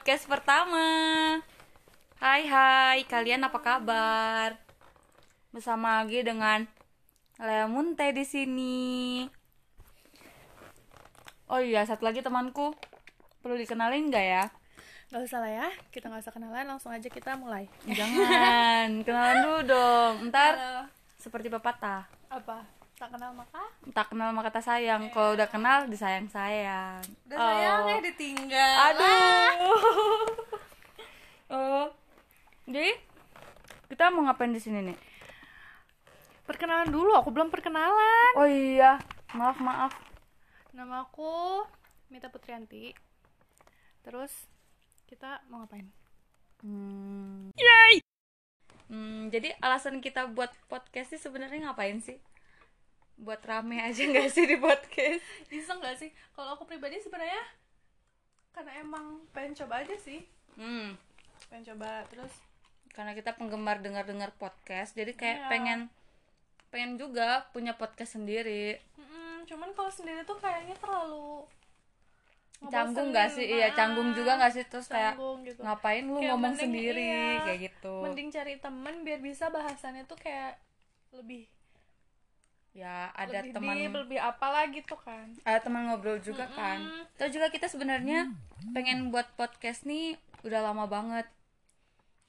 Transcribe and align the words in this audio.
podcast 0.00 0.32
pertama. 0.32 0.88
Hai 2.16 2.48
hai, 2.48 3.04
kalian 3.04 3.44
apa 3.44 3.60
kabar? 3.60 4.56
Bersama 5.52 6.00
lagi 6.00 6.24
dengan 6.24 6.64
Lemon 7.36 7.92
Teh 7.92 8.08
di 8.08 8.24
sini. 8.24 9.28
Oh 11.52 11.60
iya, 11.60 11.84
satu 11.84 12.08
lagi 12.08 12.24
temanku. 12.24 12.72
Perlu 13.44 13.60
dikenalin 13.60 14.08
nggak 14.08 14.24
ya? 14.24 14.48
Gak 15.12 15.20
usah 15.20 15.44
lah 15.44 15.52
ya, 15.52 15.68
kita 15.92 16.08
gak 16.08 16.24
usah 16.24 16.32
kenalan, 16.32 16.64
langsung 16.64 16.96
aja 16.96 17.12
kita 17.12 17.36
mulai 17.36 17.68
Jangan, 17.84 19.04
kenalan 19.04 19.36
dulu 19.44 19.60
dong. 19.68 20.32
Ntar 20.32 20.56
Halo. 20.56 20.82
seperti 21.20 21.52
pepatah. 21.52 22.08
Apa? 22.32 22.64
Tak 23.00 23.16
kenal 23.16 23.32
maka? 23.32 23.64
Tak 23.96 24.06
kenal 24.12 24.28
maka 24.36 24.52
kata 24.52 24.60
sayang. 24.60 25.08
Kalau 25.08 25.32
udah 25.32 25.48
kenal. 25.48 25.88
Udah 25.88 25.96
sayang 25.96 26.28
Oh. 27.32 27.88
eh 27.88 28.04
ditinggal 28.04 28.92
Aduh. 28.92 29.72
oh. 31.56 31.86
Jadi 32.68 32.92
kita 33.88 34.12
mau 34.12 34.28
ngapain 34.28 34.52
di 34.52 34.60
sini 34.60 34.84
nih? 34.84 34.98
Perkenalan 36.44 36.92
dulu, 36.92 37.16
aku 37.16 37.32
belum 37.32 37.48
perkenalan 37.48 38.36
Oh 38.36 38.44
iya, 38.44 39.00
maaf 39.32 39.56
maaf. 39.64 39.96
Nama 40.76 41.08
aku 41.08 41.64
Mita 42.12 42.28
Putrianti 42.28 42.92
Terus 44.04 44.44
kita 45.08 45.40
mau 45.48 45.64
ngapain? 45.64 45.88
Hmm. 46.60 47.48
Yay. 47.56 48.04
Hmm, 48.92 49.32
jadi 49.32 49.56
alasan 49.64 50.04
kita 50.04 50.28
buat 50.28 50.52
podcast 50.68 51.16
sih 51.16 51.22
sebenarnya 51.22 51.72
ngapain 51.72 51.96
sih? 52.04 52.20
Buat 53.20 53.44
rame 53.44 53.76
aja 53.78 54.00
nggak 54.02 54.28
sih 54.28 54.44
di 54.44 54.56
podcast? 54.56 55.20
Iseng 55.48 55.78
gak 55.78 55.94
sih? 55.94 56.08
Kalau 56.32 56.54
aku 56.54 56.64
pribadi 56.64 56.96
sebenarnya 56.96 57.42
Karena 58.50 58.72
emang 58.76 59.22
pengen 59.30 59.52
coba 59.54 59.80
aja 59.80 59.94
sih 59.94 60.24
Hmm, 60.52 60.96
Pengen 61.46 61.64
coba, 61.70 62.04
terus 62.06 62.32
karena 62.90 63.14
kita 63.14 63.32
penggemar 63.32 63.78
dengar-dengar 63.78 64.34
podcast, 64.34 64.92
jadi 64.92 65.14
kayak 65.14 65.38
Iya. 65.38 65.48
pengen 65.48 65.80
pengen 66.68 66.92
juga 66.96 67.46
punya 67.48 67.72
podcast 67.72 68.14
sendiri. 68.14 68.82
mm, 68.96 69.46
Cuman 69.46 69.70
kalau 69.70 69.88
sendiri 69.88 70.20
tuh 70.22 70.34
kayaknya 70.36 70.74
terlalu 70.76 71.46
Canggung 72.62 73.08
nggak 73.08 73.30
sih? 73.30 73.46
Iya, 73.48 73.72
Ah, 73.72 73.74
canggung 73.74 74.10
juga 74.12 74.36
nggak 74.36 74.52
sih 74.52 74.64
terus 74.66 74.84
kayak 74.86 75.16
canggung 75.16 75.38
gitu. 75.42 75.60
ngapain 75.60 76.04
lu 76.04 76.18
Kayak 76.18 76.28
ngomong 76.28 76.44
mending- 76.50 76.62
sendiri 76.66 77.06
iya, 77.08 77.40
kayak 77.40 77.60
gitu. 77.64 77.94
Mending 78.02 78.28
cari 78.28 78.54
temen 78.58 78.94
biar 79.00 79.20
bisa 79.20 79.44
bahasannya 79.48 80.04
tuh 80.04 80.18
kayak 80.18 80.60
lebih 81.10 81.48
ya 82.70 83.10
ada 83.12 83.42
lebih 83.42 83.50
teman 83.50 83.74
deep, 83.74 83.94
lebih 83.98 84.18
apalah 84.22 84.62
gitu 84.70 84.94
kan? 85.02 85.26
Ada 85.42 85.58
teman 85.60 85.90
ngobrol 85.90 86.22
juga 86.22 86.46
kan. 86.54 86.78
Terus 87.18 87.34
juga 87.34 87.50
kita 87.50 87.66
sebenarnya 87.66 88.30
pengen 88.70 89.10
buat 89.10 89.26
podcast 89.34 89.82
nih 89.82 90.14
udah 90.46 90.60
lama 90.62 90.86
banget. 90.86 91.26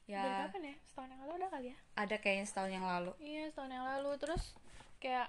Dari 0.10 0.18
ya 0.18 0.50
kapan 0.50 0.62
ya? 0.66 0.76
Setahun 0.90 1.08
yang 1.08 1.22
lalu 1.24 1.34
udah 1.40 1.50
kali 1.50 1.68
ya? 1.72 1.78
Ada 1.96 2.16
kayaknya 2.20 2.46
setahun 2.50 2.72
yang 2.74 2.86
lalu. 2.86 3.12
Iya 3.22 3.44
setahun 3.54 3.72
yang 3.72 3.86
lalu. 3.86 4.12
Terus 4.18 4.44
kayak 4.98 5.28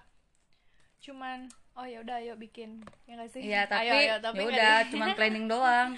cuman 1.02 1.38
oh 1.74 1.86
ya 1.86 1.98
udah 2.00 2.16
ayo 2.18 2.34
bikin. 2.34 2.80
Ya 3.04 3.12
gak 3.20 3.30
sih? 3.30 3.40
Iya 3.44 3.62
tapi, 3.68 3.86
ayo, 3.86 3.94
ayo, 3.94 4.14
tapi 4.18 4.42
ya 4.42 4.48
udah 4.48 4.74
di- 4.82 4.90
cuman 4.96 5.08
planning 5.18 5.46
doang. 5.46 5.88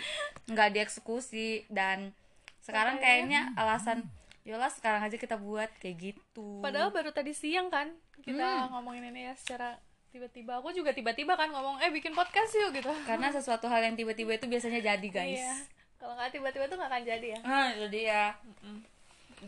Nggak 0.51 0.69
dieksekusi. 0.75 1.65
Dan 1.71 2.13
sekarang 2.61 2.99
Makanya. 2.99 3.09
kayaknya 3.09 3.41
alasan 3.55 3.99
yolah 4.45 4.69
sekarang 4.69 5.01
aja 5.01 5.17
kita 5.17 5.41
buat 5.41 5.73
kayak 5.81 5.97
gitu. 6.13 6.61
Padahal 6.61 6.93
baru 6.93 7.11
tadi 7.11 7.33
siang 7.33 7.73
kan 7.73 7.89
kita 8.21 8.69
Hmm. 8.69 8.77
ngomongin 8.77 9.09
ini 9.09 9.33
ya 9.33 9.35
secara 9.35 9.81
tiba-tiba. 10.13 10.61
Aku 10.61 10.71
juga 10.71 10.93
tiba-tiba 10.93 11.33
kan 11.35 11.49
ngomong 11.49 11.81
eh 11.81 11.89
bikin 11.89 12.13
podcast 12.13 12.53
yuk 12.53 12.77
gitu. 12.77 12.93
Karena 13.09 13.33
sesuatu 13.33 13.67
hal 13.73 13.81
yang 13.83 13.97
tiba-tiba 13.97 14.37
itu 14.37 14.45
biasanya 14.45 14.85
jadi 14.85 15.09
guys. 15.09 15.41
Iya 15.41 15.57
kalau 15.97 16.21
nggak 16.21 16.37
tiba-tiba 16.37 16.65
tuh 16.69 16.77
nggak 16.77 16.91
akan 16.93 17.05
jadi 17.09 17.27
ya. 17.33 17.41
Nah 17.41 17.67
itu 17.73 17.87
dia. 17.89 18.23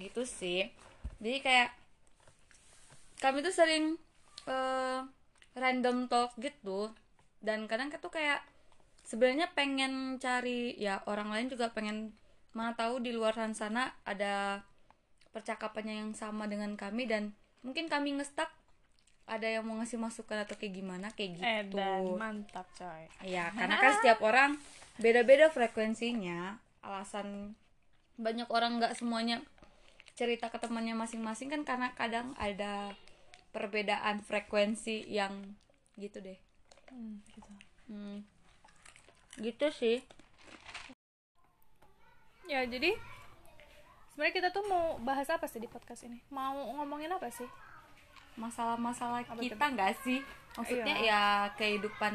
Gitu 0.00 0.22
sih. 0.24 0.72
Jadi 1.20 1.38
kayak 1.44 1.68
kami 3.20 3.44
tuh 3.44 3.52
sering 3.52 4.00
eh, 4.48 5.00
random 5.52 6.08
talk 6.08 6.32
gitu. 6.40 6.88
Dan 7.44 7.68
kadang 7.68 7.92
tuh 7.92 8.08
kayak 8.08 8.40
sebenarnya 9.04 9.52
pengen 9.52 10.16
cari 10.16 10.72
ya 10.80 11.04
orang 11.04 11.30
lain 11.30 11.46
juga 11.52 11.70
pengen 11.70 12.16
mana 12.56 12.72
tahu 12.72 12.98
di 13.04 13.12
luar 13.12 13.36
sana 13.52 13.92
ada 14.02 14.64
percakapannya 15.36 16.00
yang 16.00 16.16
sama 16.16 16.48
dengan 16.48 16.72
kami 16.80 17.04
dan 17.04 17.36
mungkin 17.60 17.92
kami 17.92 18.16
ngestak 18.16 18.48
ada 19.28 19.44
yang 19.44 19.68
mau 19.68 19.76
ngasih 19.82 20.00
masukan 20.00 20.48
atau 20.48 20.56
kayak 20.56 20.80
gimana 20.80 21.12
kayak 21.12 21.36
gitu 21.36 21.76
dan 21.76 22.02
mantap 22.16 22.64
coy 22.78 23.04
Ya, 23.20 23.50
karena 23.58 23.76
kan 23.76 23.92
setiap 24.00 24.24
orang 24.24 24.56
beda-beda 24.96 25.52
frekuensinya. 25.52 26.56
Alasan 26.80 27.58
banyak 28.16 28.48
orang 28.48 28.80
nggak 28.80 28.96
semuanya 28.96 29.44
cerita 30.16 30.48
ke 30.48 30.56
temannya 30.56 30.96
masing-masing 30.96 31.52
kan 31.52 31.66
karena 31.68 31.92
kadang 31.92 32.32
ada 32.40 32.96
perbedaan 33.52 34.24
frekuensi 34.24 35.04
yang 35.10 35.52
gitu 36.00 36.22
deh. 36.24 36.38
Hmm, 36.88 37.20
gitu. 37.34 37.52
Hmm. 37.92 38.18
Gitu 39.36 39.68
sih. 39.74 39.98
ya 42.46 42.62
jadi 42.62 42.94
sebenarnya 44.16 44.34
kita 44.34 44.48
tuh 44.48 44.64
mau 44.64 44.96
bahas 44.98 45.28
apa 45.28 45.44
sih 45.44 45.60
di 45.60 45.68
podcast 45.68 46.08
ini 46.08 46.24
mau 46.28 46.56
ngomongin 46.74 47.12
apa 47.12 47.28
sih 47.28 47.44
Masalah-masalah 48.36 49.24
kita 49.40 49.64
nggak 49.66 49.96
sih? 50.04 50.20
Maksudnya 50.56 50.92
Iya. 50.94 51.08
ya 51.08 51.22
kehidupan 51.56 52.14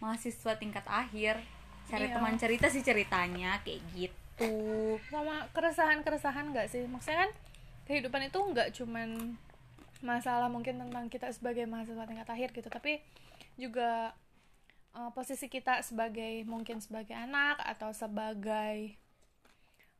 mahasiswa 0.00 0.56
tingkat 0.56 0.88
akhir. 0.88 1.36
Cari 1.84 2.08
Iya. 2.08 2.16
teman 2.16 2.40
cerita 2.40 2.66
sih 2.68 2.80
ceritanya 2.80 3.60
kayak 3.60 3.84
gitu. 3.92 4.16
sama 5.06 5.44
keresahan-keresahan 5.52 6.50
nggak 6.50 6.66
sih 6.66 6.88
maksudnya 6.88 7.28
kan 7.28 7.30
kehidupan 7.84 8.26
itu 8.26 8.38
nggak 8.40 8.72
cuman 8.72 9.36
masalah 10.00 10.48
mungkin 10.48 10.80
tentang 10.80 11.06
kita 11.06 11.28
sebagai 11.30 11.68
mahasiswa 11.68 12.08
tingkat 12.08 12.26
akhir 12.26 12.48
gitu 12.50 12.66
tapi 12.66 13.04
juga 13.54 14.16
eh, 14.92 15.10
posisi 15.12 15.46
kita 15.46 15.84
sebagai 15.84 16.42
mungkin 16.42 16.80
sebagai 16.80 17.12
anak 17.14 17.60
atau 17.60 17.92
sebagai 17.92 18.96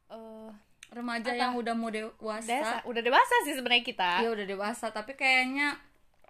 eh 0.08 0.50
Remaja 0.92 1.24
Apa? 1.26 1.40
yang 1.40 1.52
udah 1.56 1.72
mau 1.72 1.88
dewasa. 1.88 2.44
desa 2.44 2.76
udah 2.84 3.00
dewasa 3.00 3.34
sih 3.42 3.52
sebenarnya 3.52 3.80
kita 3.82 4.10
Iya 4.20 4.30
udah 4.30 4.46
dewasa 4.46 4.86
tapi 4.88 5.12
kayaknya 5.12 5.72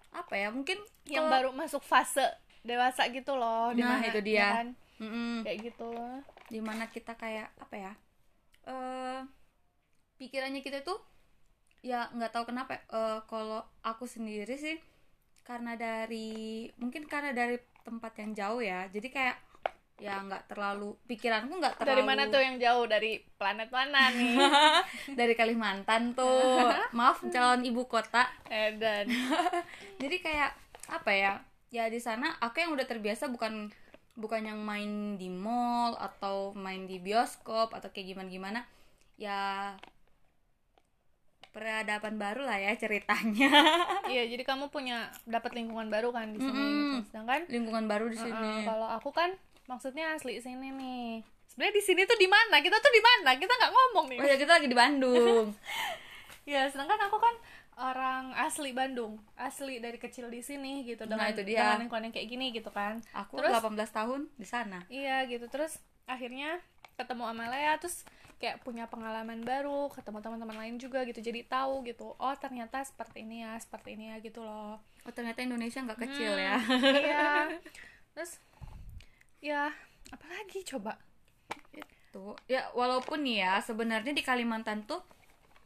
apa 0.09 0.33
ya 0.33 0.47
mungkin 0.49 0.79
yang 1.05 1.27
kalau- 1.27 1.33
baru 1.33 1.49
masuk 1.53 1.81
fase 1.81 2.23
dewasa 2.61 3.03
gitu 3.09 3.33
loh 3.33 3.69
Nah, 3.69 3.99
dimana- 3.99 4.07
itu 4.07 4.21
dia. 4.23 4.39
ya 4.39 4.47
kan? 4.55 4.67
Mm-mm. 4.95 5.43
kayak 5.43 5.57
gitu 5.65 5.91
di 6.47 6.59
mana 6.59 6.87
kita 6.87 7.11
kayak 7.13 7.51
apa 7.57 7.75
ya 7.75 7.93
eh 8.63 9.19
pikirannya 10.15 10.61
kita 10.61 10.79
tuh 10.79 10.95
ya 11.81 12.07
nggak 12.09 12.31
tahu 12.31 12.45
kenapa 12.45 12.79
eh 12.79 13.19
kalau 13.25 13.59
aku 13.81 14.05
sendiri 14.05 14.55
sih 14.55 14.79
karena 15.43 15.75
dari 15.75 16.31
mungkin 16.77 17.03
karena 17.03 17.35
dari 17.35 17.59
tempat 17.83 18.15
yang 18.15 18.31
jauh 18.31 18.63
ya 18.63 18.87
jadi 18.87 19.07
kayak 19.09 19.37
ya 20.03 20.19
nggak 20.19 20.51
terlalu 20.51 20.99
pikiranku 21.07 21.63
nggak 21.63 21.79
terlalu 21.79 21.87
dari 21.95 22.03
mana 22.03 22.23
tuh 22.27 22.43
yang 22.43 22.59
jauh? 22.59 22.83
Dari 22.83 23.23
planet 23.39 23.71
mana 23.71 24.11
nih? 24.11 24.35
Dari 25.19 25.31
Kalimantan 25.31 26.11
tuh. 26.11 26.67
Maaf 26.97 27.23
calon 27.31 27.63
ibu 27.63 27.87
kota. 27.87 28.27
Dan 28.51 29.07
jadi 30.03 30.15
kayak 30.19 30.51
apa 30.91 31.11
ya? 31.15 31.33
Ya 31.71 31.87
di 31.87 32.03
sana 32.03 32.35
aku 32.43 32.59
yang 32.59 32.75
udah 32.75 32.83
terbiasa 32.83 33.31
bukan 33.31 33.71
bukan 34.19 34.43
yang 34.43 34.59
main 34.59 35.15
di 35.15 35.31
mall 35.31 35.95
atau 35.95 36.51
main 36.53 36.83
di 36.83 36.99
bioskop 36.99 37.71
atau 37.73 37.89
kayak 37.89 38.13
gimana 38.13 38.29
gimana 38.29 38.59
ya 39.17 39.73
peradaban 41.53 42.17
baru 42.17 42.43
lah 42.43 42.57
ya 42.57 42.73
ceritanya. 42.75 43.49
Iya, 44.09 44.25
jadi 44.25 44.41
kamu 44.41 44.73
punya 44.73 45.13
dapat 45.29 45.53
lingkungan 45.53 45.87
baru 45.87 46.09
kan 46.09 46.33
di 46.33 46.41
sini 46.41 46.49
Mm-mm. 46.49 46.73
gitu. 46.73 46.99
Sedangkan 47.13 47.41
lingkungan 47.45 47.85
baru 47.85 48.09
di 48.09 48.17
sini. 48.17 48.65
kalau 48.65 48.89
aku 48.89 49.13
kan 49.13 49.37
maksudnya 49.65 50.13
asli 50.13 50.37
sini 50.37 50.69
nih. 50.69 51.23
Sebenarnya 51.45 51.75
di 51.75 51.83
sini 51.83 52.01
tuh 52.03 52.17
di 52.17 52.25
mana? 52.25 52.59
Kita 52.59 52.77
tuh 52.77 52.89
di 52.89 52.99
mana? 52.99 53.29
Kita 53.35 53.53
nggak 53.53 53.71
ngomong 53.71 54.05
nih. 54.09 54.19
oh 54.19 54.25
ya 54.25 54.35
kita 54.35 54.51
lagi 54.57 54.67
di 54.67 54.73
Bandung 54.73 55.53
Ya, 56.43 56.67
sedangkan 56.67 56.99
aku 57.07 57.17
kan 57.17 57.35
orang 57.73 58.35
asli 58.35 58.75
Bandung, 58.75 59.15
asli 59.33 59.79
dari 59.79 59.95
kecil 59.95 60.27
di 60.27 60.43
sini 60.43 60.83
gitu 60.83 61.05
Nah, 61.05 61.15
dengan 61.15 61.27
itu 61.31 61.41
dia. 61.41 61.59
dengan 61.71 61.79
lingkungan 61.87 62.03
yang 62.05 62.13
kayak 62.13 62.27
gini 62.27 62.45
gitu 62.51 62.67
kan. 62.67 62.99
aku 63.11 63.39
Terus? 63.39 63.53
18 63.63 63.79
tahun 63.89 64.19
di 64.35 64.43
sana 64.43 64.83
Iya 64.91 65.23
gitu. 65.25 65.47
Terus 65.47 65.79
akhirnya 66.03 66.59
ketemu 66.93 67.23
sama 67.25 67.45
Lea 67.47 67.73
terus 67.79 68.03
kayak 68.37 68.59
punya 68.59 68.85
pengalaman 68.85 69.39
baru, 69.41 69.87
ketemu 69.89 70.19
teman-teman 70.19 70.57
lain 70.59 70.75
juga 70.75 71.07
gitu. 71.07 71.17
Jadi 71.17 71.47
tahu 71.47 71.87
gitu. 71.87 72.11
Oh, 72.13 72.35
ternyata 72.35 72.83
seperti 72.83 73.23
ini 73.23 73.39
ya, 73.41 73.55
seperti 73.55 73.95
ini 73.95 74.11
ya 74.11 74.19
gitu 74.19 74.43
loh. 74.43 74.83
oh 75.03 75.11
ternyata 75.11 75.39
Indonesia 75.39 75.79
nggak 75.79 75.99
kecil 75.99 76.31
ya 76.33 76.55
iya 76.79 77.51
terus 78.15 78.39
ya 79.43 79.67
apalagi 80.07 80.63
coba? 80.63 80.95
Tuh 82.15 82.39
ya 82.47 82.71
walaupun 82.71 83.27
nih 83.27 83.43
ya 83.43 83.53
sebenarnya 83.59 84.15
di 84.15 84.23
Kalimantan 84.23 84.87
tuh 84.87 85.03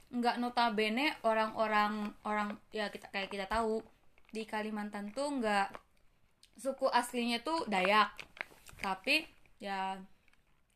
nggak 0.10 0.42
notabene 0.42 1.20
orang-orang 1.22 2.10
orang 2.26 2.58
ya 2.74 2.90
kita 2.90 3.12
kayak 3.14 3.30
kita 3.30 3.46
tahu 3.46 3.86
di 4.34 4.48
Kalimantan 4.50 5.14
tuh 5.14 5.30
nggak 5.38 5.70
suku 6.58 6.90
aslinya 6.90 7.46
tuh 7.46 7.70
Dayak. 7.70 8.18
Tapi 8.82 9.22
ya 9.62 10.02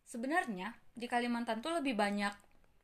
sebenarnya 0.05 0.77
di 0.93 1.09
Kalimantan 1.09 1.65
tuh 1.65 1.73
lebih 1.81 1.97
banyak 1.97 2.35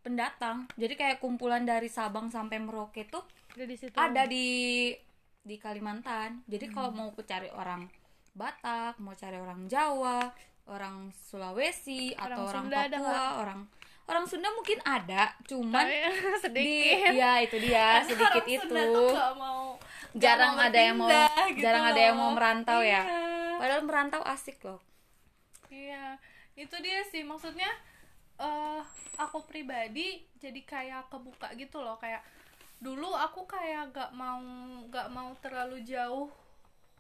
pendatang. 0.02 0.66
Jadi 0.80 0.98
kayak 0.98 1.22
kumpulan 1.22 1.62
dari 1.62 1.92
Sabang 1.92 2.34
sampai 2.34 2.58
Merauke 2.58 3.06
tuh 3.06 3.22
Ada 3.54 3.66
di 3.68 3.76
situ. 3.78 3.96
ada 4.00 4.24
di 4.26 4.48
di 5.44 5.56
Kalimantan. 5.62 6.42
Jadi 6.50 6.66
kalau 6.74 6.90
mau 6.96 7.12
cari 7.14 7.52
orang 7.54 8.07
Batak 8.38 8.94
mau 8.98 9.14
cari 9.14 9.36
orang 9.36 9.66
Jawa 9.66 10.30
orang 10.68 11.10
Sulawesi 11.12 12.14
atau 12.14 12.24
Orang 12.24 12.40
orang 12.44 12.64
Sunda 12.64 12.78
ada 12.80 12.98
Papua 13.00 13.24
orang 13.40 13.60
orang 14.06 14.26
Sunda 14.26 14.50
mungkin 14.54 14.78
ada 14.86 15.24
cuman 15.44 15.84
Tapi 15.84 15.98
di 16.06 16.38
sedikit. 16.40 17.12
ya 17.14 17.32
itu 17.42 17.58
dia 17.58 17.88
sedikit 18.04 18.30
Orang 18.38 18.54
itu 18.54 18.64
Sunda 18.64 18.84
tuh 18.86 19.12
mau 19.36 19.62
jarang 20.14 20.54
mau 20.54 20.64
ada 20.64 20.80
yang 20.80 20.96
mau 20.96 21.10
gitu 21.50 21.60
jarang 21.60 21.84
ada 21.84 22.00
yang 22.00 22.16
mau 22.16 22.30
loh. 22.30 22.34
merantau 22.34 22.80
ya 22.80 23.02
Iya. 23.02 23.22
padahal 23.58 23.82
merantau 23.84 24.22
asik 24.24 24.62
loh 24.62 24.80
Iya, 25.68 26.16
itu 26.56 26.76
dia 26.78 27.04
sih 27.04 27.22
maksudnya 27.22 27.68
eh 28.38 28.82
aku 29.16 29.44
pribadi 29.44 30.08
jadi 30.38 30.62
kayak 30.64 31.10
kebuka 31.10 31.52
gitu 31.54 31.82
loh 31.82 31.98
kayak 31.98 32.22
dulu 32.78 33.10
aku 33.10 33.44
kayak 33.44 33.90
gak 33.90 34.14
mau 34.14 34.38
gak 34.88 35.10
mau 35.10 35.34
terlalu 35.38 35.82
jauh 35.82 36.30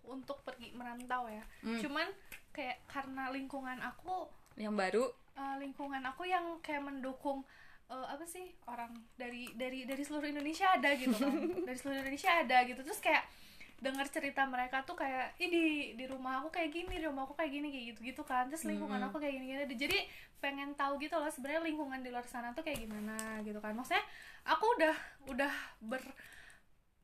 untuk 0.07 0.41
pergi 0.41 0.73
merantau 0.73 1.27
ya. 1.27 1.43
Hmm. 1.61 1.79
Cuman 1.83 2.07
kayak 2.55 2.81
karena 2.89 3.29
lingkungan 3.29 3.77
aku 3.85 4.25
yang 4.57 4.73
baru 4.73 5.05
eh, 5.37 5.55
lingkungan 5.61 6.01
aku 6.09 6.25
yang 6.25 6.57
kayak 6.65 6.81
mendukung 6.81 7.45
eh, 7.93 8.07
apa 8.09 8.25
sih 8.25 8.49
orang 8.65 8.89
dari 9.13 9.53
dari 9.53 9.85
dari 9.85 10.01
seluruh 10.01 10.25
Indonesia 10.25 10.73
ada 10.73 10.97
gitu 10.97 11.13
kan 11.13 11.37
dari 11.69 11.77
seluruh 11.77 12.01
Indonesia 12.01 12.31
ada 12.33 12.57
gitu 12.65 12.81
terus 12.81 12.97
kayak 12.97 13.29
dengar 13.77 14.09
cerita 14.09 14.41
mereka 14.49 14.81
tuh 14.81 14.97
kayak 14.97 15.37
ih 15.37 15.49
di 15.53 15.65
di 15.93 16.05
rumah 16.09 16.41
aku 16.41 16.49
kayak 16.49 16.73
gini 16.73 16.97
di 16.97 17.05
rumah 17.05 17.29
aku 17.29 17.37
kayak 17.37 17.53
gini 17.53 17.69
kayak 17.69 17.85
gitu 17.93 17.99
gitu 18.09 18.21
kan 18.25 18.49
terus 18.49 18.65
lingkungan 18.65 18.97
Mm-mm. 18.97 19.13
aku 19.13 19.21
kayak 19.21 19.37
gini 19.37 19.45
gini 19.53 19.75
jadi 19.77 19.97
pengen 20.41 20.73
tahu 20.73 20.97
gitu 20.97 21.13
loh 21.13 21.29
sebenarnya 21.29 21.61
lingkungan 21.61 22.01
di 22.01 22.09
luar 22.09 22.25
sana 22.25 22.57
tuh 22.57 22.65
kayak 22.65 22.81
gimana 22.81 23.37
gitu 23.45 23.61
kan 23.61 23.77
maksudnya 23.77 24.01
aku 24.49 24.65
udah 24.81 24.95
udah 25.29 25.53
ber 25.85 26.01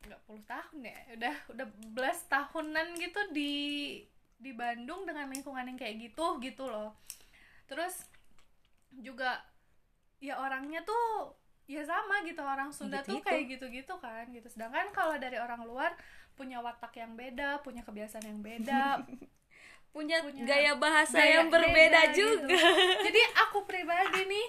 nggak 0.04 0.22
puluh 0.24 0.44
tahun 0.44 0.78
ya. 0.84 0.98
Udah 1.16 1.36
udah 1.52 1.68
belas 1.92 2.20
tahunan 2.28 2.88
gitu 2.98 3.20
di 3.32 3.54
di 4.38 4.52
Bandung 4.52 5.08
dengan 5.08 5.32
lingkungan 5.32 5.64
yang 5.66 5.80
kayak 5.80 5.96
gitu 6.00 6.40
gitu 6.40 6.68
loh. 6.68 6.94
Terus 7.66 8.06
juga 8.94 9.40
ya 10.20 10.40
orangnya 10.40 10.84
tuh 10.84 11.34
ya 11.66 11.82
sama 11.84 12.22
gitu. 12.24 12.40
Orang 12.40 12.70
Sunda 12.70 13.00
tuh 13.02 13.18
Gitu-gitu. 13.18 13.28
kayak 13.28 13.44
gitu-gitu 13.58 13.94
kan 13.98 14.26
gitu. 14.30 14.48
Sedangkan 14.48 14.92
kalau 14.92 15.16
dari 15.16 15.40
orang 15.40 15.64
luar 15.64 15.96
punya 16.34 16.60
watak 16.60 16.98
yang 16.98 17.14
beda 17.14 17.62
punya 17.62 17.82
kebiasaan 17.82 18.26
yang 18.26 18.42
beda. 18.42 18.84
Punya, 19.94 20.26
Punya 20.26 20.42
gaya 20.42 20.74
bahasa 20.74 21.22
gaya 21.22 21.46
yang 21.46 21.54
berbeda 21.54 21.70
beda 21.70 22.02
gitu. 22.18 22.34
juga. 22.42 22.58
Jadi 23.06 23.22
aku 23.46 23.62
pribadi 23.70 24.26
nih 24.26 24.48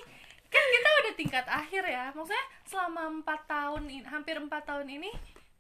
kan 0.49 0.65
kita 0.65 0.89
udah 1.05 1.13
tingkat 1.21 1.45
akhir 1.45 1.85
ya. 1.85 2.05
Maksudnya 2.17 2.47
selama 2.65 3.13
empat 3.21 3.45
tahun 3.45 3.85
ini 3.85 4.09
hampir 4.09 4.41
empat 4.41 4.65
tahun 4.65 4.89
ini 4.89 5.13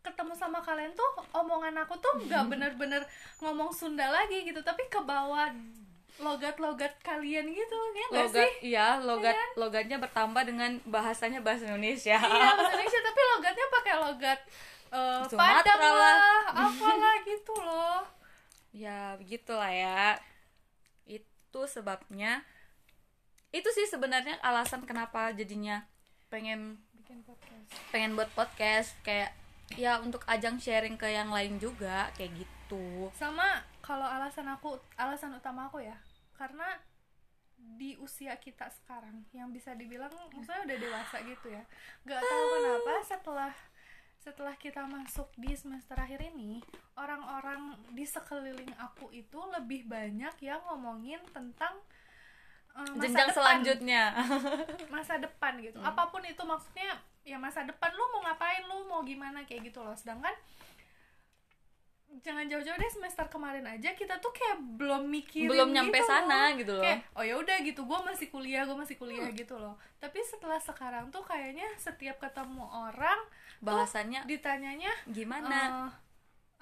ketemu 0.05 0.37
sama 0.37 0.61
kalian 0.61 0.93
tuh 0.93 1.11
omongan 1.33 1.81
aku 1.81 1.97
tuh 1.97 2.13
nggak 2.29 2.45
bener-bener 2.53 3.01
ngomong 3.41 3.73
Sunda 3.73 4.13
lagi 4.13 4.45
gitu 4.45 4.61
tapi 4.61 4.85
ke 4.93 5.01
bawah 5.01 5.49
logat-logat 6.23 6.95
kalian 7.03 7.51
gitu 7.51 7.79
ya 7.91 8.07
logat 8.23 8.47
sih? 8.47 8.71
iya 8.71 9.03
logat 9.03 9.35
logatnya 9.59 9.99
bertambah 9.99 10.47
dengan 10.47 10.79
bahasanya 10.87 11.43
bahasa 11.43 11.67
Indonesia. 11.67 12.15
Iya 12.15 12.51
bahasa 12.55 12.71
Indonesia 12.79 13.01
tapi 13.03 13.21
logatnya 13.35 13.67
pakai 13.67 13.95
logat 13.99 14.41
Sumatera 15.27 15.59
Padang 15.59 15.81
lah. 15.83 15.99
lah. 15.99 16.71
apalah 16.71 17.17
gitu 17.27 17.55
loh. 17.59 18.07
Ya 18.71 19.19
begitulah 19.19 19.73
ya. 19.75 20.23
Itu 21.03 21.67
sebabnya 21.67 22.47
itu 23.51 23.67
sih 23.75 23.87
sebenarnya 23.91 24.39
alasan 24.43 24.87
kenapa 24.87 25.35
jadinya 25.35 25.83
pengen 26.31 26.79
bikin 26.95 27.23
podcast. 27.27 27.71
pengen 27.91 28.15
buat 28.15 28.31
podcast 28.35 28.95
kayak 29.03 29.35
ya 29.73 29.99
untuk 30.05 30.21
ajang 30.29 30.61
sharing 30.61 31.01
ke 31.01 31.09
yang 31.09 31.33
lain 31.33 31.57
juga 31.57 32.13
kayak 32.15 32.45
gitu. 32.45 33.09
Sama 33.17 33.65
kalau 33.81 34.05
alasan 34.05 34.49
aku 34.53 34.77
alasan 35.01 35.35
utama 35.37 35.69
aku 35.73 35.81
ya. 35.81 35.97
Karena 36.37 36.77
di 37.57 37.97
usia 37.97 38.37
kita 38.37 38.69
sekarang 38.69 39.25
yang 39.33 39.49
bisa 39.49 39.73
dibilang 39.73 40.13
maksudnya 40.31 40.69
udah 40.69 40.79
dewasa 40.79 41.17
gitu 41.25 41.49
ya. 41.49 41.63
Nggak 42.05 42.21
tahu 42.21 42.45
kenapa 42.61 42.93
setelah 43.03 43.53
setelah 44.25 44.57
kita 44.57 44.89
masuk 44.89 45.29
di 45.37 45.53
semester 45.53 46.01
akhir 46.01 46.33
ini 46.33 46.65
orang-orang 46.97 47.77
di 47.93 48.09
sekeliling 48.09 48.73
aku 48.81 49.13
itu 49.13 49.37
lebih 49.53 49.85
banyak 49.85 50.33
yang 50.41 50.65
ngomongin 50.65 51.21
tentang 51.29 51.77
eh, 52.73 52.89
masa 52.89 53.01
jenjang 53.05 53.29
depan. 53.29 53.37
selanjutnya. 53.37 54.03
Masa 54.95 55.21
depan 55.21 55.61
gitu. 55.61 55.77
Apa 55.85 56.09
pun 56.09 56.25
itu 56.25 56.41
maksudnya 56.41 56.97
ya 57.25 57.41
masa 57.41 57.65
depan 57.65 57.91
lu 57.97 58.05
mau 58.13 58.21
ngapain 58.29 58.63
lu 58.69 58.85
mau 58.85 59.01
gimana 59.01 59.43
kayak 59.49 59.73
gitu 59.73 59.81
loh. 59.81 59.97
Sedangkan 59.97 60.33
jangan 62.23 62.47
jauh-jauh 62.47 62.79
deh 62.79 62.93
semester 62.93 63.27
kemarin 63.27 63.67
aja 63.67 63.91
kita 63.97 64.23
tuh 64.23 64.31
kayak 64.31 64.63
belum 64.79 65.11
mikirin 65.11 65.51
belum 65.51 65.75
nyampe 65.75 65.99
gitu 65.99 66.07
sana 66.07 66.53
loh. 66.53 66.59
gitu 66.61 66.73
loh. 66.79 66.85
Kayak 66.85 67.01
oh 67.17 67.25
ya 67.27 67.35
udah 67.41 67.57
gitu 67.65 67.81
gue 67.83 68.01
masih 68.07 68.27
kuliah 68.31 68.63
gue 68.69 68.77
masih 68.77 68.97
kuliah 69.01 69.29
gitu 69.35 69.57
loh. 69.59 69.75
Tapi 69.99 70.23
setelah 70.23 70.61
sekarang 70.63 71.11
tuh 71.11 71.25
kayaknya 71.27 71.67
setiap 71.81 72.23
ketemu 72.23 72.63
orang 72.71 73.19
bahasanya 73.65 74.23
ditanyanya 74.29 74.93
gimana? 75.11 75.91
Eh, 75.91 75.91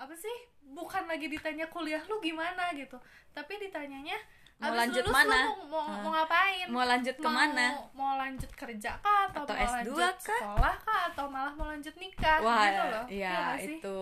apa 0.00 0.14
sih? 0.16 0.36
Bukan 0.72 1.04
lagi 1.04 1.28
ditanya 1.28 1.68
kuliah 1.68 2.00
lu 2.08 2.22
gimana? 2.24 2.72
gitu. 2.72 2.96
Tapi 3.36 3.60
ditanyanya 3.60 4.16
Mau 4.62 4.68
"Abis 4.68 4.78
lanjut 4.78 5.04
lulus 5.04 5.16
mana?" 5.18 5.38
lu 5.40 5.50
mau, 5.66 5.82
mau, 5.82 5.96
mau 5.98 6.10
ngapain? 6.14 6.66
Mau 6.68 6.84
lanjut 6.84 7.16
mau, 7.16 7.24
ke 7.24 7.30
mana 7.30 7.66
mau 7.92 8.12
lanjut 8.14 8.50
kerja 8.52 8.90
kah 8.96 9.20
atau, 9.26 9.42
Atau 9.42 9.54
mau 9.54 9.66
S2 9.66 9.74
lanjut 9.74 10.14
kah? 10.16 10.38
sekolah 10.38 10.74
kah 10.80 11.00
atau 11.10 11.24
malah 11.26 11.52
mau 11.52 11.66
lanjut 11.66 11.94
nikah? 11.96 12.38
Wah 12.38 12.62
gitu 12.62 12.84
loh. 12.88 13.04
iya 13.10 13.34
sih? 13.56 13.76
itu. 13.76 13.98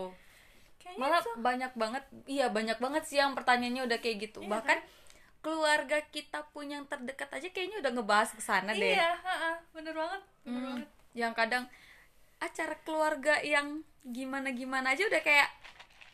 Kayaknya 0.77 1.01
malah 1.01 1.21
itu. 1.21 1.31
banyak 1.39 1.73
banget 1.75 2.05
iya 2.27 2.47
banyak 2.49 2.79
banget 2.79 3.03
sih 3.05 3.17
yang 3.17 3.33
pertanyaannya 3.33 3.83
udah 3.85 3.99
kayak 3.99 4.17
gitu. 4.23 4.41
Iya 4.41 4.51
bahkan 4.51 4.79
keluarga 5.41 5.99
kita 6.07 6.45
pun 6.53 6.69
yang 6.69 6.85
terdekat 6.85 7.31
aja 7.31 7.49
kayaknya 7.49 7.81
udah 7.81 7.91
ngebahas 7.91 8.31
ke 8.31 8.43
sana 8.43 8.71
deh. 8.71 8.93
Iya 8.93 9.17
bener 9.73 9.95
banget 9.95 10.21
bener 10.43 10.45
Hmm, 10.47 10.65
banget. 10.77 10.89
yang 11.15 11.33
kadang 11.33 11.65
acara 12.39 12.77
keluarga 12.79 13.41
yang 13.41 13.81
gimana 14.03 14.49
gimana 14.51 14.93
aja 14.93 15.05
udah 15.05 15.21
kayak 15.21 15.49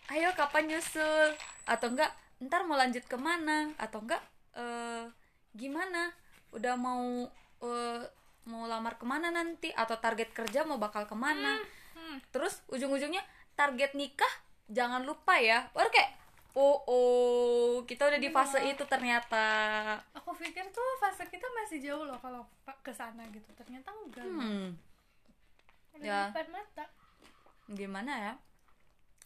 ayo 0.09 0.31
kapan 0.33 0.67
nyusul? 0.69 1.35
Atau 1.65 1.91
enggak 1.91 2.15
ntar 2.39 2.63
mau 2.63 2.75
lanjut 2.75 3.03
ke 3.03 3.17
mana 3.17 3.75
atau 3.77 3.99
enggak 3.99 4.23
eh 4.57 5.05
gimana? 5.53 6.11
Udah 6.53 6.75
mau 6.75 7.29
eh, 7.63 8.03
mau 8.49 8.65
lamar 8.65 8.97
ke 8.97 9.05
mana 9.05 9.29
nanti? 9.29 9.71
Atau 9.77 10.01
target 10.01 10.33
kerja 10.33 10.65
mau 10.65 10.81
bakal 10.81 11.05
ke 11.05 11.17
mana? 11.17 11.61
Hmm. 11.97 12.21
terus 12.29 12.61
ujung-ujungnya 12.69 13.25
target 13.57 13.97
nikah 13.97 14.31
jangan 14.69 15.05
lupa 15.05 15.41
ya. 15.41 15.69
Baru 15.73 15.89
kayak 15.89 16.13
oh 16.57 16.81
oh 16.89 17.73
kita 17.85 18.09
udah 18.09 18.21
di 18.21 18.33
fase 18.33 18.61
itu 18.65 18.85
ternyata. 18.89 19.45
Aku 20.17 20.33
pikir 20.37 20.65
tuh 20.73 20.85
fase 21.01 21.29
kita 21.29 21.45
masih 21.53 21.85
jauh 21.85 22.05
loh 22.05 22.17
kalau 22.21 22.45
ke 22.85 22.93
sana 22.93 23.25
gitu. 23.33 23.49
Ternyata 23.57 23.93
enggak 23.93 24.25
hmm. 24.25 24.69
Ya. 26.01 26.29
depan 26.29 26.49
mata. 26.53 26.85
Gimana 27.73 28.13
ya? 28.13 28.35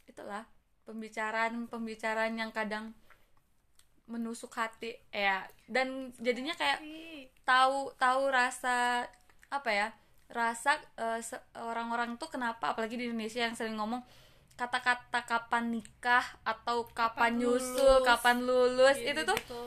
Itulah 0.07 0.47
pembicaraan 0.87 1.71
pembicaraan 1.71 2.35
yang 2.35 2.51
kadang 2.51 2.95
menusuk 4.11 4.51
hati 4.53 4.99
ya 5.09 5.41
dan 5.65 6.11
jadinya 6.19 6.53
kayak 6.53 6.83
tahu 7.43 7.95
tahu 7.95 8.27
rasa 8.29 9.07
apa 9.49 9.71
ya 9.71 9.89
rasa 10.27 10.79
se- 11.21 11.43
orang-orang 11.55 12.15
tuh 12.15 12.27
kenapa 12.27 12.71
apalagi 12.71 12.95
di 12.95 13.07
Indonesia 13.07 13.43
yang 13.43 13.55
sering 13.55 13.75
ngomong 13.75 14.03
kata-kata 14.55 15.25
kapan 15.25 15.73
nikah 15.73 16.23
atau 16.43 16.85
kapan, 16.85 17.33
Kapan 17.33 17.33
nyusul 17.39 17.81
lulus. 17.81 18.05
kapan 18.05 18.37
lulus 18.41 18.97
gitu, 18.99 19.11
itu 19.11 19.23
tuh 19.25 19.39
gitu. 19.41 19.63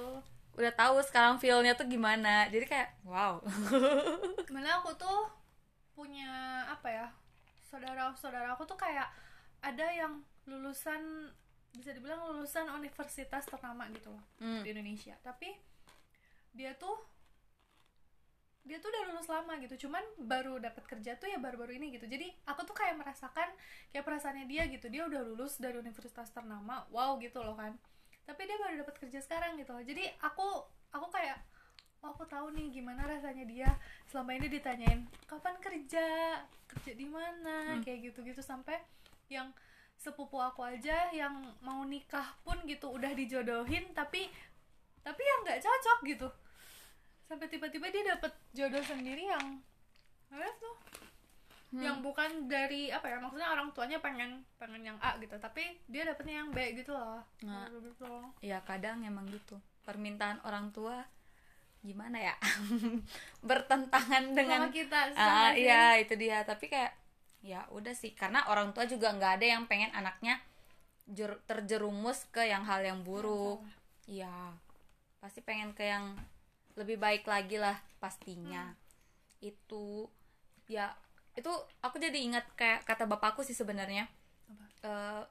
udah 0.54 0.72
tahu 0.72 1.02
sekarang 1.02 1.36
feelnya 1.36 1.74
tuh 1.74 1.90
gimana 1.90 2.46
jadi 2.48 2.64
kayak 2.64 2.90
wow 3.04 3.42
Malah 4.54 4.80
aku 4.80 4.94
tuh 4.94 5.26
punya 5.94 6.30
apa 6.68 6.88
ya 6.88 7.08
saudara-saudara 7.64 8.54
aku 8.54 8.64
tuh 8.64 8.78
kayak 8.78 9.10
ada 9.60 9.88
yang 9.90 10.22
lulusan 10.46 11.32
bisa 11.74 11.90
dibilang 11.92 12.22
lulusan 12.24 12.70
universitas 12.70 13.44
ternama 13.44 13.90
gitu 13.90 14.10
loh 14.10 14.24
Hmm. 14.38 14.62
di 14.62 14.70
Indonesia. 14.70 15.18
Tapi 15.20 15.50
dia 16.52 16.74
tuh 16.76 16.96
dia 18.64 18.80
tuh 18.80 18.88
udah 18.88 19.04
lulus 19.12 19.28
lama 19.28 19.60
gitu. 19.60 19.88
Cuman 19.88 20.00
baru 20.24 20.56
dapat 20.56 20.88
kerja 20.88 21.20
tuh 21.20 21.28
ya 21.28 21.36
baru-baru 21.36 21.76
ini 21.76 21.92
gitu. 21.92 22.08
Jadi 22.08 22.32
aku 22.48 22.64
tuh 22.64 22.72
kayak 22.72 22.96
merasakan 22.96 23.52
kayak 23.92 24.06
perasaannya 24.08 24.48
dia 24.48 24.64
gitu. 24.72 24.88
Dia 24.88 25.04
udah 25.04 25.20
lulus 25.20 25.60
dari 25.60 25.76
universitas 25.76 26.32
ternama 26.32 26.88
wow 26.88 27.20
gitu 27.20 27.44
loh 27.44 27.60
kan. 27.60 27.76
Tapi 28.24 28.48
dia 28.48 28.56
baru 28.56 28.80
dapat 28.80 28.96
kerja 29.04 29.20
sekarang 29.20 29.60
gitu 29.60 29.76
loh. 29.76 29.84
Jadi 29.84 30.08
aku 30.24 30.48
aku 30.96 31.08
kayak 31.12 31.44
oh 32.00 32.16
aku 32.16 32.24
tahu 32.24 32.56
nih 32.56 32.72
gimana 32.72 33.04
rasanya 33.04 33.44
dia. 33.44 33.70
Selama 34.08 34.32
ini 34.32 34.48
ditanyain 34.48 35.12
kapan 35.28 35.60
kerja? 35.60 36.08
Kerja 36.64 36.92
di 36.96 37.04
mana? 37.04 37.76
Hmm. 37.76 37.84
kayak 37.84 38.12
gitu-gitu 38.12 38.40
sampai 38.40 38.80
yang 39.28 39.52
sepupu 39.98 40.36
aku 40.36 40.62
aja 40.62 41.10
yang 41.10 41.32
mau 41.60 41.84
nikah 41.84 42.36
pun 42.44 42.60
gitu 42.66 42.92
udah 42.92 43.12
dijodohin 43.12 43.88
tapi 43.94 44.28
tapi 45.00 45.22
yang 45.22 45.40
nggak 45.44 45.60
cocok 45.60 46.00
gitu. 46.06 46.28
Sampai 47.24 47.48
tiba-tiba 47.48 47.88
dia 47.88 48.04
dapet 48.10 48.32
jodoh 48.52 48.84
sendiri 48.84 49.26
yang 49.26 49.60
lihat 50.32 50.56
tuh 50.58 50.76
yang 51.74 52.06
bukan 52.06 52.46
dari 52.46 52.94
apa 52.94 53.10
ya 53.10 53.18
maksudnya 53.18 53.50
orang 53.50 53.74
tuanya 53.74 53.98
pengen 53.98 54.46
pengen 54.62 54.94
yang 54.94 54.98
A 55.02 55.18
gitu 55.18 55.34
tapi 55.42 55.74
dia 55.90 56.06
dapetnya 56.06 56.46
yang 56.46 56.54
B 56.54 56.78
gitu 56.78 56.94
loh. 56.94 57.26
Nah. 57.42 57.66
gitu 57.66 58.06
ya 58.40 58.62
kadang 58.62 59.02
emang 59.02 59.26
gitu. 59.26 59.58
Permintaan 59.82 60.38
orang 60.46 60.70
tua 60.70 61.02
gimana 61.82 62.16
ya? 62.16 62.36
Bertentangan 63.50 64.32
dengan 64.32 64.70
sama 64.70 64.72
kita 64.72 65.00
Ah, 65.12 65.16
sama 65.18 65.48
sih. 65.58 65.66
iya 65.66 65.98
itu 65.98 66.14
dia. 66.16 66.46
Tapi 66.46 66.66
kayak 66.70 66.94
ya 67.44 67.68
udah 67.76 67.92
sih. 67.92 68.16
Karena 68.16 68.48
orang 68.48 68.72
tua 68.72 68.88
juga 68.88 69.12
nggak 69.12 69.34
ada 69.38 69.46
yang 69.46 69.64
pengen 69.68 69.92
anaknya 69.92 70.40
jer- 71.06 71.44
terjerumus 71.46 72.24
ke 72.32 72.48
yang 72.48 72.64
hal 72.64 72.80
yang 72.82 73.04
buruk. 73.04 73.60
Iya 74.08 74.56
pasti 75.24 75.40
pengen 75.40 75.72
ke 75.72 75.88
yang 75.88 76.20
lebih 76.76 76.98
baik 77.00 77.28
lagi 77.28 77.60
lah 77.60 77.78
pastinya. 78.02 78.74
Itu. 79.44 80.08
Ya 80.72 80.96
itu 81.36 81.52
aku 81.84 81.98
jadi 82.00 82.18
ingat 82.18 82.46
kayak 82.56 82.88
kata 82.88 83.04
bapakku 83.06 83.44
sih 83.44 83.56
sebenarnya? 83.58 84.08
Eh, 84.84 85.24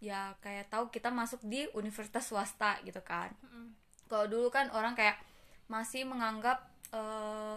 ya 0.00 0.32
kayak 0.40 0.72
tahu 0.72 0.88
kita 0.88 1.12
masuk 1.12 1.44
di 1.44 1.68
universitas 1.76 2.24
swasta 2.30 2.80
gitu 2.86 3.02
kan. 3.04 3.30
Mm-mm. 3.44 3.76
kalau 4.10 4.26
dulu 4.26 4.50
kan 4.50 4.66
orang 4.74 4.98
kayak 4.98 5.22
masih 5.70 6.02
menganggap 6.02 6.66
eh, 6.90 7.56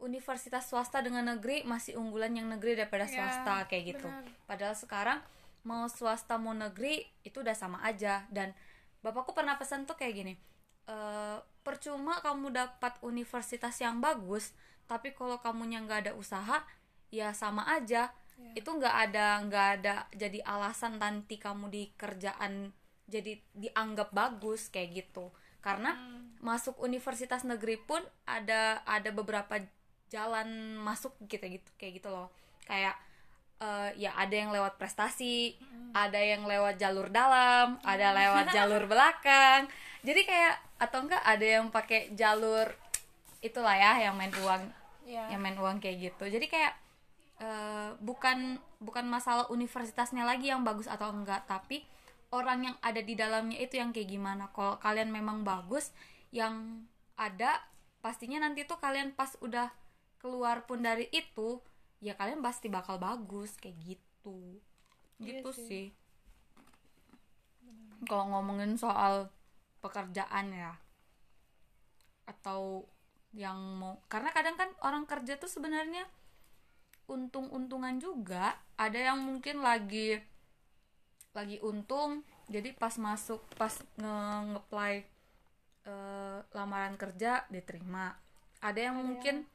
universitas 0.00 0.66
swasta 0.66 1.00
dengan 1.00 1.28
negeri 1.28 1.62
masih 1.62 1.96
unggulan 1.96 2.32
yang 2.32 2.48
negeri 2.48 2.74
daripada 2.74 3.04
Ya, 3.04 3.14
swasta 3.14 3.64
kayak 3.64 3.84
gitu. 3.96 4.08
benar. 4.08 4.24
Padahal 4.44 4.74
sekarang 4.74 5.18
mau 5.62 5.84
swasta 5.86 6.36
mau 6.36 6.52
negeri 6.52 7.04
itu 7.20 7.40
udah 7.40 7.52
sama 7.52 7.78
aja 7.80 8.24
dan 8.28 8.56
bapakku 9.00 9.32
pernah 9.32 9.56
pesan 9.56 9.84
tuh 9.84 9.94
kayak 9.94 10.14
gini. 10.16 10.34
eh, 10.84 11.38
percuma 11.62 12.18
kamu 12.18 12.50
dapat 12.50 12.98
universitas 13.00 13.78
yang 13.78 14.02
bagus, 14.02 14.50
tapi 14.90 15.14
kalau 15.14 15.38
kamunya 15.38 15.78
nggak 15.78 16.08
ada 16.08 16.12
usaha, 16.14 16.66
ya 17.08 17.30
sama 17.30 17.62
aja. 17.70 18.10
Ya. 18.34 18.52
Itu 18.56 18.74
nggak 18.74 18.96
ada 19.06 19.38
nggak 19.46 19.66
ada 19.78 19.94
jadi 20.10 20.42
alasan 20.42 20.98
nanti 20.98 21.38
kamu 21.38 21.70
di 21.70 21.94
kerjaan 21.94 22.74
jadi 23.06 23.38
dianggap 23.54 24.10
bagus 24.10 24.66
kayak 24.66 25.06
gitu. 25.06 25.30
Karena 25.60 25.94
Hmm. 25.94 26.34
masuk 26.40 26.74
universitas 26.80 27.44
negeri 27.44 27.78
pun 27.78 28.00
ada 28.26 28.82
ada 28.82 29.10
beberapa 29.12 29.62
jalan 30.10 30.76
masuk 30.82 31.14
gitu 31.24 31.46
gitu 31.46 31.70
kayak 31.78 32.02
gitu 32.02 32.08
loh. 32.10 32.28
Kayak 32.66 32.98
eh, 33.58 33.90
ya 33.96 34.10
ada 34.18 34.34
yang 34.34 34.50
lewat 34.50 34.76
prestasi 34.76 35.54
ada 35.90 36.18
yang 36.18 36.46
lewat 36.46 36.78
jalur 36.78 37.10
dalam 37.10 37.78
ada 37.82 38.12
lewat 38.12 38.50
jalur 38.56 38.84
belakang. 38.84 39.70
Jadi 40.02 40.20
kayak 40.26 40.54
atau 40.80 41.06
enggak 41.06 41.22
ada 41.22 41.46
yang 41.46 41.70
pakai 41.70 42.10
jalur 42.12 42.66
itulah 43.40 43.72
ya 43.72 44.10
yang 44.10 44.14
main 44.18 44.32
uang 44.34 44.64
Iya. 45.00 45.32
yang 45.34 45.40
main 45.42 45.56
uang 45.58 45.80
kayak 45.82 46.12
gitu. 46.12 46.24
Jadi 46.28 46.46
kayak 46.46 46.74
eh, 47.40 47.90
bukan 47.98 48.60
bukan 48.78 49.04
masalah 49.08 49.48
universitasnya 49.48 50.22
lagi 50.24 50.52
yang 50.52 50.62
bagus 50.62 50.86
atau 50.86 51.10
enggak 51.10 51.44
tapi 51.48 51.82
orang 52.30 52.62
yang 52.72 52.76
ada 52.78 53.02
di 53.02 53.18
dalamnya 53.18 53.58
itu 53.58 53.76
yang 53.82 53.90
kayak 53.90 54.06
gimana. 54.08 54.48
Kalau 54.54 54.78
kalian 54.78 55.10
memang 55.10 55.42
bagus 55.42 55.90
yang 56.30 56.86
ada 57.18 57.58
pastinya 58.00 58.40
nanti 58.40 58.64
tuh 58.64 58.78
kalian 58.78 59.12
pas 59.12 59.34
udah 59.42 59.68
keluar 60.20 60.68
pun 60.68 60.84
dari 60.84 61.08
itu 61.10 61.58
ya 62.04 62.12
kalian 62.16 62.44
pasti 62.44 62.68
bakal 62.68 63.00
bagus 63.00 63.56
kayak 63.56 63.76
gitu. 63.82 64.60
Iya 65.20 65.40
gitu 65.40 65.50
sih. 65.56 65.66
sih. 65.66 65.86
Kalau 68.04 68.28
ngomongin 68.32 68.76
soal 68.76 69.32
pekerjaan 69.80 70.52
ya 70.52 70.76
atau 72.28 72.86
yang 73.34 73.58
mau 73.80 73.98
karena 74.06 74.30
kadang 74.30 74.54
kan 74.54 74.70
orang 74.84 75.08
kerja 75.08 75.40
tuh 75.40 75.48
sebenarnya 75.48 76.04
untung-untungan 77.08 77.96
juga. 77.98 78.60
Ada 78.76 79.12
yang 79.12 79.24
mungkin 79.24 79.64
lagi 79.64 80.20
lagi 81.30 81.62
untung 81.62 82.26
jadi 82.50 82.74
pas 82.74 82.98
masuk 82.98 83.38
pas 83.54 83.70
nge 83.94 84.16
ngeplay 84.50 85.06
eh, 85.86 86.38
lamaran 86.50 86.98
kerja 86.98 87.46
diterima 87.46 88.18
ada 88.58 88.80
yang 88.90 88.98
mungkin 88.98 89.46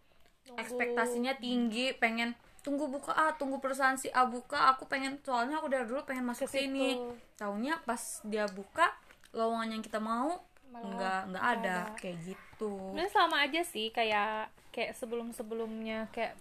Nunggu. 0.45 0.57
ekspektasinya 0.57 1.33
tinggi 1.35 1.93
pengen 1.93 2.33
tunggu 2.61 2.85
buka 2.87 3.13
ah 3.13 3.31
tunggu 3.31 3.57
perusahaan 3.57 3.93
si 3.93 4.09
A 4.09 4.25
buka 4.25 4.73
aku 4.73 4.85
pengen 4.85 5.21
soalnya 5.21 5.57
aku 5.57 5.69
dari 5.69 5.85
dulu 5.85 6.01
pengen 6.01 6.25
masuk 6.25 6.45
Ke 6.45 6.61
sini 6.61 6.93
situ. 6.93 7.13
taunya 7.35 7.77
pas 7.81 8.01
dia 8.23 8.45
buka 8.47 8.89
lowongan 9.31 9.69
yang 9.71 9.83
kita 9.83 9.97
mau 9.97 10.41
Malah 10.67 10.89
nggak 10.89 11.19
nggak 11.29 11.43
ada 11.43 11.77
ada. 11.85 11.95
kayak 11.95 12.17
gitu 12.25 12.71
Sebenarnya 12.89 13.13
sama 13.13 13.37
aja 13.41 13.61
sih 13.61 13.87
kayak 13.89 14.49
kayak 14.69 14.91
sebelum 14.91 15.29
sebelumnya 15.29 16.09
kayak 16.09 16.33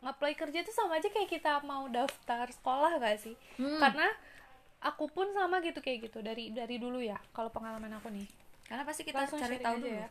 ngeplay 0.00 0.32
kerja 0.32 0.58
itu 0.60 0.72
sama 0.72 0.96
aja 0.96 1.06
kayak 1.06 1.28
kita 1.30 1.60
mau 1.60 1.84
daftar 1.86 2.48
sekolah 2.48 2.96
gak 2.96 3.20
sih? 3.20 3.36
Hmm. 3.54 3.76
Karena 3.76 4.08
aku 4.80 5.04
pun 5.06 5.28
sama 5.30 5.60
gitu 5.60 5.76
kayak 5.78 6.08
gitu 6.08 6.24
dari 6.24 6.48
dari 6.50 6.80
dulu 6.80 6.96
ya 6.98 7.20
kalau 7.30 7.52
pengalaman 7.52 7.92
aku 7.92 8.08
nih. 8.08 8.24
karena 8.64 8.82
pasti 8.82 9.02
kita 9.02 9.20
Langsung 9.20 9.36
cari 9.36 9.58
tahu 9.58 9.76
dulu 9.76 9.92
ya. 9.92 10.08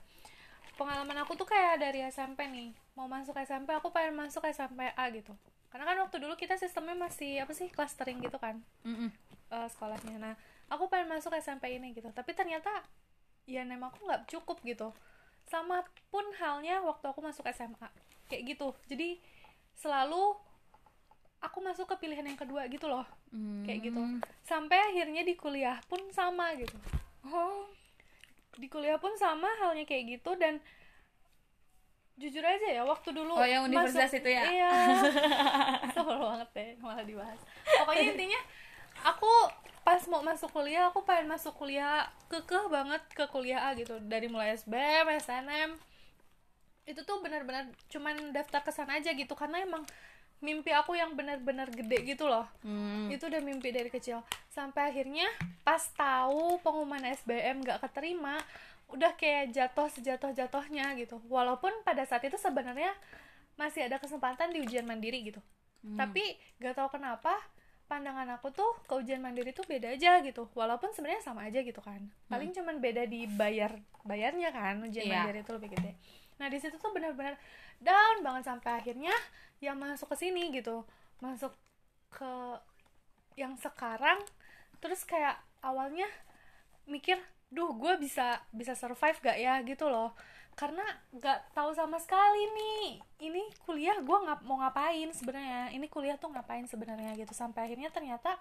Pengalaman 0.80 1.18
aku 1.28 1.36
tuh 1.36 1.44
kayak 1.44 1.84
dari 1.84 2.00
SMP 2.08 2.48
nih. 2.48 2.72
Mau 2.96 3.12
masuk 3.12 3.36
SMP 3.36 3.76
aku 3.76 3.92
pengen 3.92 4.16
masuk 4.16 4.48
SMP 4.48 4.88
A 4.96 5.12
gitu. 5.12 5.36
Karena 5.68 5.84
kan 5.84 5.98
waktu 6.08 6.24
dulu 6.24 6.40
kita 6.40 6.56
sistemnya 6.56 6.96
masih 6.96 7.44
apa 7.44 7.52
sih 7.54 7.68
clustering 7.70 8.24
gitu 8.24 8.40
kan 8.40 8.58
Mm-mm. 8.88 9.12
eh, 9.52 9.68
sekolahnya. 9.70 10.18
Nah, 10.18 10.34
aku 10.72 10.88
pengen 10.88 11.12
masuk 11.12 11.36
SMP 11.36 11.76
ini 11.76 11.92
gitu. 11.92 12.08
Tapi 12.16 12.32
ternyata 12.32 12.72
ya 13.44 13.68
nem 13.68 13.84
aku 13.84 14.08
nggak 14.08 14.32
cukup 14.32 14.64
gitu. 14.64 14.96
Sama 15.52 15.84
pun 16.10 16.24
halnya 16.40 16.80
waktu 16.82 17.06
aku 17.12 17.20
masuk 17.20 17.44
SMA. 17.52 17.90
Kayak 18.32 18.56
gitu. 18.56 18.72
Jadi 18.88 19.20
selalu 19.76 20.38
aku 21.44 21.58
masuk 21.64 21.88
ke 21.92 21.96
pilihan 22.08 22.24
yang 22.24 22.40
kedua 22.40 22.66
gitu 22.72 22.88
loh. 22.88 23.06
Kayak 23.68 23.92
gitu. 23.92 24.00
Hmm. 24.00 24.20
Sampai 24.48 24.80
akhirnya 24.80 25.28
di 25.28 25.36
kuliah 25.36 25.78
pun 25.92 26.00
sama 26.16 26.56
gitu. 26.56 26.74
oh 27.30 27.68
Di 28.60 28.68
kuliah 28.68 29.00
pun 29.00 29.16
sama 29.16 29.48
halnya 29.58 29.84
kayak 29.84 30.20
gitu 30.20 30.36
dan 30.36 30.60
jujur 32.20 32.44
aja 32.44 32.68
ya 32.70 32.84
waktu 32.84 33.16
dulu 33.16 33.32
Oh, 33.32 33.48
yang 33.48 33.64
universitas 33.64 34.12
masuk- 34.12 34.20
itu 34.20 34.30
ya? 34.30 34.44
iya. 34.46 34.72
Sebel 35.96 36.20
banget 36.20 36.50
deh 36.52 36.70
malah 36.78 37.02
dibahas. 37.02 37.40
Pokoknya 37.64 38.04
intinya 38.12 38.40
aku 39.08 39.32
pas 39.80 40.04
mau 40.06 40.20
masuk 40.20 40.52
kuliah 40.52 40.92
aku 40.92 41.00
pengen 41.02 41.32
masuk 41.32 41.56
kuliah 41.56 42.04
kekeh 42.28 42.68
banget 42.68 43.00
ke 43.10 43.24
kuliah 43.26 43.64
A 43.64 43.74
gitu. 43.74 43.96
Dari 44.04 44.28
mulai 44.28 44.52
SBM 44.54 45.08
SNM 45.18 45.72
itu 46.84 47.00
tuh 47.02 47.24
benar-benar 47.24 47.70
cuman 47.88 48.34
daftar 48.34 48.66
ke 48.66 48.72
sana 48.74 48.98
aja 48.98 49.14
gitu 49.14 49.32
karena 49.32 49.62
emang 49.62 49.86
mimpi 50.40 50.72
aku 50.72 50.96
yang 50.96 51.14
benar-benar 51.14 51.68
gede 51.70 52.04
gitu 52.06 52.26
loh. 52.26 52.48
Hmm. 52.64 53.12
itu 53.12 53.28
udah 53.28 53.40
mimpi 53.40 53.70
dari 53.70 53.88
kecil. 53.88 54.24
Sampai 54.48 54.92
akhirnya 54.92 55.28
pas 55.62 55.84
tahu 55.92 56.58
pengumuman 56.60 57.04
SBM 57.12 57.60
gak 57.62 57.84
keterima 57.84 58.40
udah 58.90 59.14
kayak 59.14 59.54
jatuh 59.54 59.92
sejatuh 59.92 60.32
jatuhnya 60.32 60.96
gitu. 60.96 61.20
Walaupun 61.28 61.72
pada 61.84 62.08
saat 62.08 62.24
itu 62.24 62.36
sebenarnya 62.36 62.90
masih 63.54 63.86
ada 63.86 64.00
kesempatan 64.00 64.56
di 64.56 64.64
ujian 64.64 64.88
mandiri 64.88 65.22
gitu. 65.28 65.44
Tapi 65.96 66.24
gak 66.60 66.76
tahu 66.76 66.92
kenapa 66.92 67.36
pandangan 67.88 68.38
aku 68.38 68.54
tuh 68.54 68.70
ke 68.86 68.94
ujian 68.96 69.20
mandiri 69.20 69.52
tuh 69.52 69.68
beda 69.68 69.92
aja 69.92 70.24
gitu. 70.24 70.48
Walaupun 70.56 70.92
sebenarnya 70.96 71.24
sama 71.24 71.48
aja 71.48 71.60
gitu 71.60 71.80
kan. 71.80 72.00
Paling 72.28 72.56
cuman 72.56 72.80
beda 72.80 73.04
di 73.06 73.28
bayar 73.28 73.76
bayarnya 74.04 74.56
kan 74.56 74.80
ujian 74.80 75.04
Iya. 75.04 75.14
mandiri 75.28 75.40
itu 75.44 75.52
lebih 75.52 75.70
gede 75.76 75.92
nah 76.40 76.48
di 76.48 76.58
situ 76.58 76.80
tuh 76.80 76.96
benar-benar 76.96 77.36
down 77.84 78.24
banget 78.24 78.48
sampai 78.48 78.80
akhirnya 78.80 79.14
yang 79.60 79.76
masuk 79.76 80.12
ke 80.16 80.18
sini 80.28 80.52
gitu. 80.56 80.88
Masuk 81.20 81.52
ke 82.12 82.32
yang 83.36 83.56
sekarang 83.60 84.20
terus 84.80 85.04
kayak 85.04 85.40
awalnya 85.60 86.08
mikir 86.88 87.20
duh 87.52 87.76
gue 87.76 88.00
bisa 88.00 88.40
bisa 88.56 88.74
survive 88.76 89.20
gak 89.20 89.38
ya? 89.40 89.60
Gitu 89.64 89.88
loh. 89.88 90.16
Karena 90.56 90.84
nggak 91.16 91.56
tahu 91.56 91.72
sama 91.72 91.96
sekali 92.04 92.44
nih 92.52 93.00
ini 93.24 93.48
kuliah 93.64 93.96
gue 94.04 94.18
ngap 94.28 94.44
mau 94.44 94.60
ngapain 94.60 95.08
sebenarnya? 95.16 95.72
Ini 95.72 95.88
kuliah 95.88 96.20
tuh 96.20 96.32
ngapain 96.32 96.68
sebenarnya? 96.68 97.16
Gitu. 97.16 97.32
Sampai 97.32 97.68
akhirnya 97.68 97.92
ternyata 97.92 98.36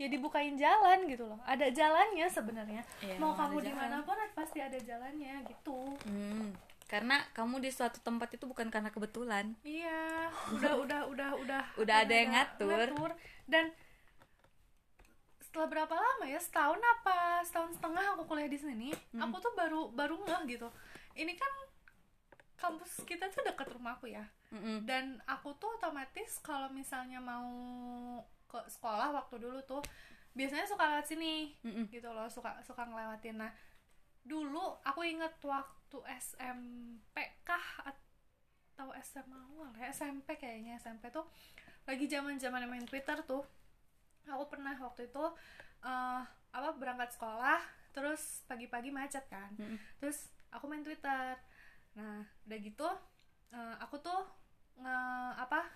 ya 0.00 0.08
dibukain 0.08 0.56
jalan 0.56 1.04
gitu 1.08 1.28
loh. 1.28 1.40
Ada 1.44 1.68
jalannya 1.68 2.26
sebenarnya. 2.32 2.82
Iya, 3.04 3.20
mau 3.20 3.36
kamu 3.36 3.60
di 3.60 3.72
mana 3.72 4.00
pun 4.00 4.16
pasti 4.32 4.64
ada 4.64 4.80
jalannya 4.80 5.44
gitu. 5.44 5.76
Hmm. 6.08 6.56
Karena 6.92 7.24
kamu 7.32 7.64
di 7.64 7.72
suatu 7.72 8.04
tempat 8.04 8.36
itu 8.36 8.44
bukan 8.44 8.68
karena 8.68 8.92
kebetulan 8.92 9.56
Iya, 9.64 10.28
udah 10.52 10.72
udah 10.84 11.00
udah 11.08 11.30
udah 11.40 11.62
Udah 11.80 11.96
ada 12.04 12.12
yang 12.12 12.36
ngatur. 12.36 13.16
Dan 13.48 13.72
setelah 15.40 15.68
berapa 15.68 15.94
lama 15.96 16.24
ya? 16.28 16.36
Setahun 16.36 16.76
apa 16.76 17.40
setahun 17.48 17.80
setengah 17.80 18.04
aku 18.12 18.22
kuliah 18.28 18.48
di 18.48 18.60
sini, 18.60 18.88
Hmm. 19.16 19.24
aku 19.24 19.40
tuh 19.40 19.52
baru 19.56 19.88
baru 19.92 20.20
ngeh 20.20 20.42
gitu. 20.52 20.68
Ini 21.16 21.32
kan 21.32 21.52
kampus 22.56 23.02
kita 23.08 23.26
tuh 23.28 23.42
dekat 23.42 23.72
rumahku 23.72 24.06
ya. 24.06 24.22
Mm-mm. 24.52 24.84
Dan 24.84 25.18
aku 25.24 25.56
tuh 25.56 25.72
otomatis 25.80 26.38
kalau 26.44 26.68
misalnya 26.70 27.18
mau 27.18 27.48
ke 28.46 28.60
sekolah 28.68 29.16
waktu 29.16 29.40
dulu 29.40 29.58
tuh 29.64 29.80
biasanya 30.32 30.68
suka 30.68 30.84
lewat 30.88 31.08
sini 31.08 31.56
Mm-mm. 31.64 31.88
gitu 31.88 32.08
loh, 32.12 32.28
suka 32.28 32.60
suka 32.64 32.84
ngelewatin. 32.84 33.40
Nah, 33.40 33.52
dulu 34.22 34.78
aku 34.86 35.02
inget 35.02 35.34
waktu 35.42 35.98
SMP 36.18 37.16
kah 37.42 37.66
atau 37.84 38.88
SMA 39.02 39.38
awal 39.52 39.70
ya 39.76 39.90
SMP 39.90 40.38
kayaknya. 40.38 40.78
SMP 40.78 41.10
tuh 41.10 41.26
lagi 41.84 42.06
zaman 42.06 42.38
zaman 42.38 42.66
main 42.70 42.86
Twitter 42.86 43.18
tuh. 43.26 43.42
Aku 44.30 44.46
pernah 44.46 44.74
waktu 44.78 45.10
itu 45.10 45.24
eh, 45.82 46.22
apa 46.52 46.68
berangkat 46.78 47.16
sekolah 47.18 47.58
terus 47.92 48.46
pagi-pagi 48.48 48.88
macet 48.88 49.28
kan. 49.28 49.52
Mm-mm. 49.60 49.76
terus 50.00 50.32
aku 50.54 50.70
main 50.70 50.86
Twitter. 50.86 51.36
Nah 51.98 52.24
udah 52.46 52.58
gitu 52.62 52.88
eh, 53.52 53.74
aku 53.82 53.98
tuh 54.00 54.22
nge 54.80 54.96
apa 55.36 55.68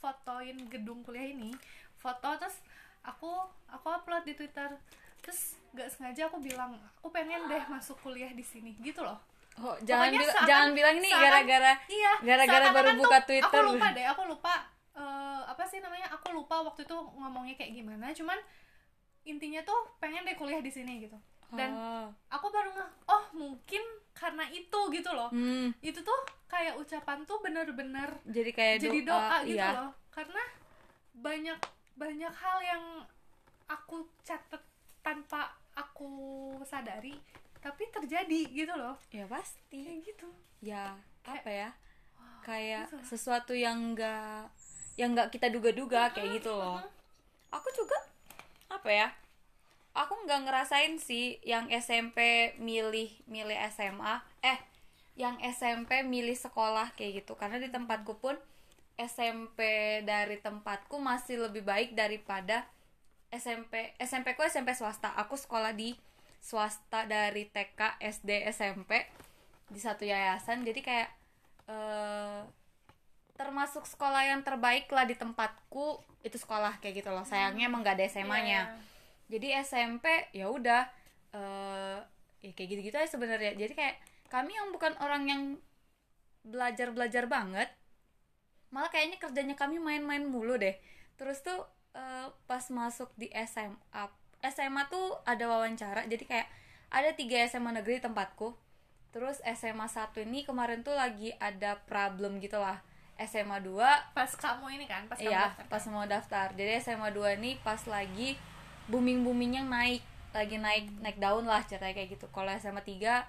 fotoin 0.00 0.56
gedung 0.72 1.04
kuliah 1.04 1.34
ini. 1.34 1.52
Foto 2.00 2.32
terus 2.40 2.56
aku 3.04 3.28
aku 3.68 3.86
upload 3.92 4.24
di 4.24 4.32
Twitter 4.36 4.72
terus 5.20 5.40
nggak 5.70 5.88
sengaja 5.88 6.22
aku 6.26 6.38
bilang 6.38 6.70
aku 6.94 7.08
pengen 7.08 7.46
deh 7.46 7.62
masuk 7.66 7.96
kuliah 8.00 8.30
di 8.30 8.42
sini 8.42 8.74
gitu 8.78 9.00
loh 9.00 9.18
Oh, 9.56 9.74
jangan 9.78 10.08
Pokoknya 10.08 10.14
bilang 10.16 10.30
seakan- 10.32 10.48
jangan 10.48 10.68
bilang 10.72 10.94
ini 10.96 11.08
gara-gara 11.10 11.72
iya 11.86 12.12
Gara-gara 12.18 12.66
baru 12.70 12.88
tuh- 12.88 12.98
buka 12.98 13.16
aku 13.18 13.26
Twitter. 13.26 13.62
lupa 13.66 13.86
deh 13.90 14.06
aku 14.06 14.22
lupa 14.26 14.54
eh, 14.92 15.42
apa 15.44 15.62
sih 15.64 15.78
namanya 15.78 16.06
aku 16.08 16.28
lupa 16.30 16.56
waktu 16.62 16.80
itu 16.82 16.96
ngomongnya 17.12 17.54
kayak 17.54 17.72
gimana 17.74 18.06
cuman 18.10 18.38
intinya 19.22 19.60
tuh 19.60 19.76
pengen 19.96 20.22
deh 20.22 20.32
kuliah 20.34 20.58
di 20.58 20.68
sini 20.68 21.02
gitu 21.02 21.18
dan 21.50 21.70
Oh. 21.70 22.06
aku 22.28 22.46
baru 22.48 22.72
nge 22.72 22.86
oh 23.06 23.24
mungkin 23.32 23.82
karena 24.12 24.46
itu 24.48 24.80
gitu 24.88 25.10
loh 25.10 25.28
Hmm, 25.28 25.74
itu 25.80 25.98
tuh 25.98 26.18
kayak 26.46 26.74
ucapan 26.76 27.22
tuh 27.24 27.38
bener-bener 27.38 28.10
jadi 28.24 28.50
kayak 28.50 28.76
jadi 28.80 28.98
doa, 29.02 29.42
gitu 29.42 29.56
iya. 29.56 29.70
loh 29.76 29.90
karena 30.08 30.42
banyak 31.12 31.58
banyak 31.94 32.32
hal 32.32 32.58
yang 32.60 32.82
aku 33.66 34.06
catat 34.20 34.62
tanpa 35.00 35.48
aku 35.72 36.08
sadari 36.62 37.16
tapi 37.56 37.84
terjadi 37.88 38.40
gitu 38.46 38.72
loh 38.72 38.96
Ya 39.10 39.24
pasti. 39.26 39.80
kayak 39.80 40.00
gitu 40.02 40.28
Ya, 40.60 40.92
Kayak- 41.22 41.40
apa 41.40 41.50
ya? 41.50 41.70
Kayak 42.40 42.82
gitu. 42.86 42.96
sesuatu 43.06 43.52
yang 43.52 43.92
enggak 43.92 44.48
yang 44.96 45.12
enggak 45.12 45.28
kita 45.30 45.48
duga-duga 45.48 46.08
kayak 46.10 46.36
gitu 46.36 46.52
loh. 46.52 46.80
Aku 47.48 47.68
juga 47.70 47.96
apa 48.68 48.88
ya? 48.88 49.08
Aku 49.90 50.20
nggak 50.20 50.44
ngerasain 50.44 50.96
sih 50.96 51.40
yang 51.42 51.68
SMP 51.70 52.20
milih 52.56 53.08
milih 53.24 53.56
SMA. 53.68 54.20
Eh, 54.40 54.60
yang 55.16 55.40
SMP 55.42 56.00
milih 56.02 56.32
sekolah 56.34 56.92
kayak 56.92 57.24
gitu. 57.24 57.32
Karena 57.34 57.56
di 57.56 57.68
tempatku 57.68 58.12
pun 58.14 58.36
SMP 58.94 59.60
dari 60.02 60.36
tempatku 60.38 60.96
masih 60.96 61.40
lebih 61.40 61.60
baik 61.62 61.92
daripada 61.94 62.68
SMP 63.30 63.94
SMP 63.96 64.34
ku 64.34 64.42
SMP 64.42 64.74
swasta. 64.74 65.14
Aku 65.16 65.38
sekolah 65.38 65.70
di 65.72 65.94
swasta 66.40 67.06
dari 67.06 67.46
TK, 67.46 67.98
SD, 68.00 68.44
SMP 68.50 69.06
di 69.66 69.78
satu 69.78 70.02
yayasan. 70.02 70.62
Jadi 70.62 70.80
kayak 70.82 71.08
eh 71.66 72.42
termasuk 73.34 73.88
sekolah 73.88 74.26
yang 74.26 74.44
terbaik 74.44 74.90
lah 74.92 75.08
di 75.08 75.16
tempatku 75.16 75.96
itu 76.20 76.36
sekolah 76.36 76.76
kayak 76.78 77.00
gitu 77.00 77.08
loh. 77.08 77.24
Sayangnya 77.24 77.70
emang 77.70 77.80
gak 77.80 77.96
ada 77.96 78.04
SMA-nya 78.04 78.60
Iya. 78.68 78.76
jadi 79.30 79.48
SMP 79.64 80.04
ya 80.36 80.50
udah 80.50 80.82
eh 81.30 81.98
ya 82.42 82.50
kayak 82.52 82.68
gitu-gitu 82.68 82.96
aja 82.98 83.08
sebenarnya 83.08 83.54
jadi 83.54 83.72
kayak 83.72 83.96
kami 84.28 84.52
yang 84.52 84.74
bukan 84.74 84.92
orang 84.98 85.22
yang 85.24 85.42
belajar 86.42 86.90
belajar 86.90 87.24
banget 87.30 87.70
malah 88.68 88.88
kayaknya 88.88 89.16
kerjanya 89.16 89.54
kami 89.54 89.78
main-main 89.78 90.26
mulu 90.26 90.56
deh 90.56 90.74
terus 91.14 91.40
tuh 91.40 91.64
eh, 91.92 92.26
pas 92.46 92.64
masuk 92.70 93.10
di 93.16 93.28
SMA 93.44 94.02
SMA 94.40 94.82
tuh 94.88 95.20
ada 95.28 95.44
wawancara 95.46 96.06
jadi 96.08 96.24
kayak 96.24 96.48
ada 96.90 97.10
tiga 97.12 97.38
SMA 97.46 97.70
negeri 97.76 98.00
tempatku 98.00 98.56
terus 99.10 99.42
SMA 99.42 99.86
satu 99.86 100.22
ini 100.22 100.46
kemarin 100.46 100.80
tuh 100.80 100.94
lagi 100.94 101.34
ada 101.38 101.76
problem 101.84 102.38
gitu 102.38 102.56
lah 102.56 102.78
SMA 103.20 103.60
2 103.60 103.76
pas 104.16 104.30
kamu 104.32 104.80
ini 104.80 104.84
kan 104.88 105.04
pas 105.04 105.20
kamu 105.20 105.28
Iya, 105.28 105.52
daftar. 105.52 105.64
pas 105.68 105.84
mau 105.92 106.04
daftar. 106.08 106.46
Jadi 106.56 106.72
SMA 106.80 107.12
2 107.12 107.36
ini 107.36 107.60
pas 107.60 107.76
lagi 107.84 108.32
booming-boomingnya 108.88 109.68
naik, 109.68 110.00
lagi 110.32 110.56
naik 110.56 110.88
naik 111.04 111.20
daun 111.20 111.44
lah 111.44 111.60
ceritanya 111.68 111.92
kayak 111.92 112.16
gitu. 112.16 112.32
Kalau 112.32 112.48
SMA 112.56 112.80
3 112.80 113.28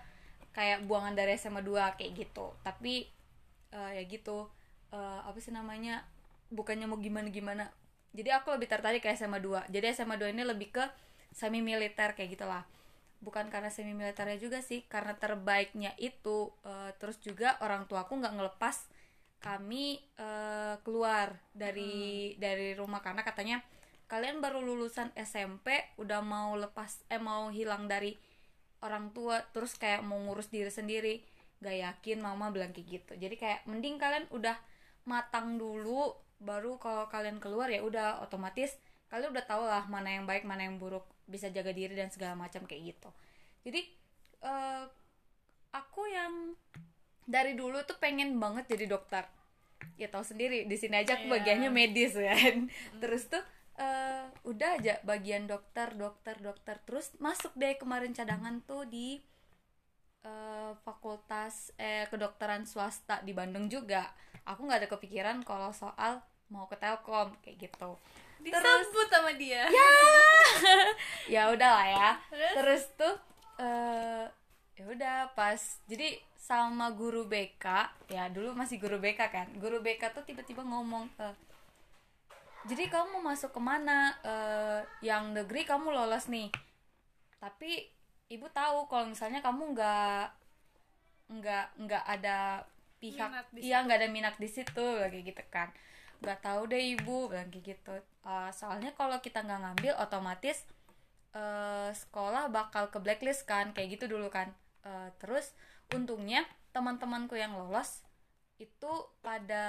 kayak 0.56 0.88
buangan 0.88 1.12
dari 1.12 1.36
SMA 1.36 1.60
2 1.60 2.00
kayak 2.00 2.12
gitu. 2.16 2.56
Tapi 2.64 3.04
eh, 3.76 3.92
ya 4.00 4.04
gitu. 4.08 4.48
eh, 4.96 5.20
apa 5.28 5.36
sih 5.44 5.52
namanya? 5.52 6.08
Bukannya 6.56 6.88
mau 6.88 6.96
gimana-gimana. 6.96 7.68
Jadi 8.12 8.30
aku 8.32 8.52
lebih 8.56 8.68
tertarik 8.68 9.02
ke 9.04 9.12
SMA 9.16 9.40
2. 9.40 9.72
Jadi 9.72 9.86
SMA 9.96 10.20
2 10.20 10.36
ini 10.36 10.44
lebih 10.44 10.72
ke 10.76 10.86
semi 11.32 11.64
militer 11.64 12.12
kayak 12.12 12.36
gitulah. 12.36 12.64
Bukan 13.24 13.48
karena 13.48 13.70
semi 13.72 13.94
militernya 13.96 14.36
juga 14.42 14.60
sih, 14.60 14.84
karena 14.90 15.16
terbaiknya 15.16 15.96
itu 16.02 16.52
eh, 16.68 16.92
terus 17.00 17.22
juga 17.24 17.56
orang 17.64 17.88
tuaku 17.88 18.20
nggak 18.20 18.36
ngelepas 18.36 18.78
kami 19.42 19.98
eh, 20.20 20.76
keluar 20.86 21.34
dari 21.56 22.36
dari 22.38 22.78
rumah 22.78 23.02
karena 23.02 23.26
katanya 23.26 23.58
kalian 24.06 24.44
baru 24.44 24.60
lulusan 24.60 25.16
SMP 25.16 25.96
udah 25.96 26.20
mau 26.20 26.54
lepas 26.60 27.00
eh 27.08 27.18
mau 27.18 27.48
hilang 27.48 27.88
dari 27.88 28.12
orang 28.84 29.16
tua 29.16 29.40
terus 29.56 29.80
kayak 29.80 30.04
mau 30.04 30.20
ngurus 30.20 30.52
diri 30.52 30.68
sendiri 30.68 31.24
gak 31.62 31.78
yakin 31.78 32.20
mama 32.20 32.50
bilang 32.50 32.74
kayak 32.74 33.02
gitu 33.02 33.14
jadi 33.16 33.36
kayak 33.38 33.60
mending 33.70 34.02
kalian 34.02 34.26
udah 34.34 34.58
matang 35.06 35.56
dulu 35.56 36.12
baru 36.42 36.82
kalau 36.82 37.06
kalian 37.08 37.38
keluar 37.38 37.70
ya 37.70 37.86
udah 37.86 38.26
otomatis 38.26 38.74
kalian 39.08 39.30
udah 39.36 39.46
tau 39.46 39.64
lah 39.68 39.86
mana 39.86 40.10
yang 40.18 40.26
baik 40.26 40.44
mana 40.48 40.66
yang 40.66 40.82
buruk 40.82 41.06
bisa 41.30 41.48
jaga 41.54 41.72
diri 41.72 41.94
dan 41.94 42.10
segala 42.10 42.34
macam 42.36 42.66
kayak 42.66 42.96
gitu. 42.98 43.10
Jadi 43.64 43.82
eh, 44.42 44.84
aku 45.72 46.02
yang 46.10 46.56
dari 47.28 47.54
dulu 47.56 47.80
tuh 47.86 47.96
pengen 48.02 48.36
banget 48.42 48.68
jadi 48.74 48.90
dokter. 48.90 49.24
Ya 50.00 50.08
tahu 50.10 50.26
sendiri 50.26 50.66
di 50.66 50.76
sini 50.80 51.02
aja 51.06 51.16
aku 51.20 51.30
Iya. 51.30 51.34
bagiannya 51.40 51.70
medis 51.72 52.14
kan. 52.28 52.68
Terus 53.00 53.30
tuh 53.30 53.44
eh, 53.78 54.26
udah 54.44 54.70
aja 54.82 54.98
bagian 55.06 55.46
dokter 55.46 55.94
dokter 55.96 56.36
dokter. 56.42 56.76
Terus 56.88 57.14
masuk 57.20 57.54
deh 57.56 57.76
kemarin 57.78 58.12
cadangan 58.16 58.60
tuh 58.66 58.88
di 58.90 59.22
eh, 60.26 60.72
fakultas 60.86 61.74
eh 61.78 62.06
kedokteran 62.12 62.64
swasta 62.66 63.22
di 63.28 63.32
Bandung 63.36 63.68
juga. 63.72 64.10
Aku 64.48 64.66
nggak 64.66 64.80
ada 64.86 64.90
kepikiran 64.90 65.38
kalau 65.46 65.70
soal 65.76 66.22
mau 66.52 66.68
ke 66.68 66.76
Telkom 66.76 67.32
kayak 67.42 67.72
gitu. 67.72 67.92
Disebut 68.44 69.08
sama 69.08 69.32
dia. 69.40 69.66
Ya. 71.32 71.48
Udah 71.56 71.72
lah 71.72 71.88
ya. 71.88 72.10
Terus? 72.28 72.54
terus 72.60 72.84
tuh 73.00 73.16
eh 73.62 74.26
ya 74.80 74.88
udah 74.90 75.18
pas 75.38 75.60
jadi 75.86 76.18
sama 76.34 76.90
guru 76.90 77.30
BK 77.30 77.66
ya 78.10 78.34
dulu 78.34 78.58
masih 78.58 78.82
guru 78.82 78.98
BK 78.98 79.30
kan 79.30 79.48
guru 79.62 79.78
BK 79.78 80.10
tuh 80.10 80.26
tiba-tiba 80.26 80.66
ngomong 80.66 81.06
eh, 81.22 81.36
jadi 82.62 82.94
kamu 82.94 83.18
mau 83.18 83.34
masuk 83.34 83.58
ke 83.58 83.62
mana? 83.62 84.14
Eh, 84.22 84.82
yang 85.02 85.34
negeri 85.34 85.66
kamu 85.66 85.90
lolos 85.90 86.30
nih. 86.30 86.54
Tapi 87.42 87.90
ibu 88.30 88.46
tahu 88.54 88.86
kalau 88.86 89.10
misalnya 89.10 89.42
kamu 89.42 89.74
nggak 89.74 90.26
nggak 91.32 91.66
nggak 91.88 92.04
ada 92.06 92.62
pihak 93.02 93.50
iya 93.58 93.82
nggak 93.82 93.98
ada 94.04 94.10
minat 94.12 94.36
di 94.38 94.46
situ 94.46 94.72
kayak 94.78 95.24
gitu 95.26 95.44
kan 95.50 95.72
nggak 96.22 96.40
tahu 96.46 96.70
deh 96.72 96.82
ibu 96.98 97.30
bilang 97.30 97.50
kayak 97.50 97.66
gitu. 97.78 97.94
Eh, 98.26 98.52
soalnya 98.54 98.92
kalau 98.94 99.18
kita 99.20 99.42
nggak 99.42 99.62
ngambil 99.66 99.94
otomatis 100.00 100.64
eh, 101.34 101.92
sekolah 101.94 102.48
bakal 102.54 102.88
ke 102.94 102.98
blacklist 103.02 103.44
kan 103.50 103.74
kayak 103.76 104.00
gitu 104.00 104.18
dulu 104.18 104.30
kan. 104.30 104.54
Eh, 104.86 105.10
terus 105.22 105.54
untungnya 105.92 106.46
teman-temanku 106.72 107.36
yang 107.36 107.54
lolos 107.58 108.06
itu 108.62 108.92
pada 109.26 109.66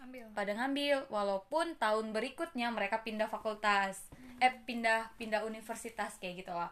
ambil 0.00 0.30
pada 0.32 0.52
ngambil. 0.54 1.10
Walaupun 1.10 1.74
tahun 1.76 2.14
berikutnya 2.14 2.70
mereka 2.70 3.02
pindah 3.02 3.26
fakultas. 3.26 4.06
Eh 4.38 4.54
pindah 4.66 5.10
pindah 5.18 5.42
universitas 5.42 6.14
kayak 6.22 6.46
gitu 6.46 6.54
lah 6.54 6.70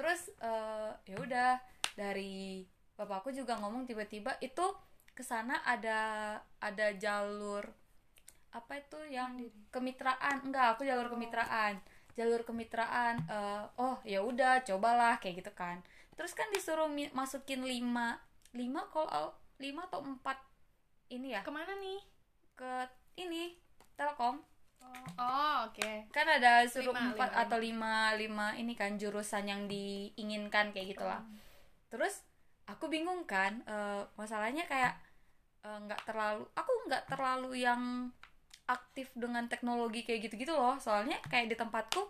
terus 0.00 0.32
eh, 0.40 0.90
ya 1.04 1.16
udah 1.20 1.50
dari 1.92 2.64
bapakku 2.96 3.36
juga 3.36 3.60
ngomong 3.60 3.84
tiba-tiba 3.84 4.32
itu 4.40 4.64
ke 5.12 5.20
sana 5.20 5.60
ada 5.68 6.00
ada 6.56 6.96
jalur 6.96 7.68
apa 8.50 8.82
itu 8.82 8.98
yang 9.10 9.38
kemitraan? 9.70 10.42
Enggak 10.42 10.76
aku 10.76 10.82
jalur 10.86 11.06
kemitraan. 11.10 11.78
Jalur 12.18 12.42
kemitraan 12.42 13.22
eh, 13.30 13.64
oh 13.78 13.98
ya 14.02 14.20
udah 14.20 14.66
cobalah 14.66 15.22
kayak 15.22 15.46
gitu 15.46 15.52
kan. 15.54 15.80
Terus 16.18 16.34
kan 16.34 16.50
disuruh 16.52 16.90
masukin 17.14 17.62
lima 17.64 18.18
lima 18.50 18.82
kalau 18.90 19.30
lima 19.62 19.86
atau 19.86 20.02
empat 20.02 20.36
ini 21.14 21.38
ya? 21.38 21.40
Ke 21.46 21.52
mana 21.54 21.70
nih? 21.78 22.00
Ke 22.58 22.86
ini 23.18 23.54
Telkom. 23.94 24.42
Oh, 24.80 25.04
oh, 25.20 25.56
oke. 25.68 26.08
Kan 26.10 26.26
ada 26.26 26.64
suruh 26.66 26.96
empat 26.96 27.30
atau 27.36 27.60
lima. 27.60 28.16
lima 28.16 28.56
ini 28.58 28.74
kan 28.74 28.96
jurusan 28.96 29.46
yang 29.46 29.62
diinginkan 29.70 30.74
kayak 30.74 30.96
gitulah. 30.96 31.22
Terus 31.92 32.26
aku 32.66 32.90
bingung 32.90 33.26
kan 33.26 33.62
eh, 33.66 34.02
masalahnya 34.18 34.66
kayak 34.66 34.98
eh, 35.66 35.78
nggak 35.86 36.02
terlalu 36.06 36.46
aku 36.54 36.72
nggak 36.88 37.04
terlalu 37.10 37.50
yang 37.62 38.10
aktif 38.70 39.10
dengan 39.18 39.50
teknologi 39.50 40.06
kayak 40.06 40.30
gitu-gitu 40.30 40.54
loh. 40.54 40.78
Soalnya 40.78 41.18
kayak 41.26 41.50
di 41.50 41.56
tempatku 41.58 42.06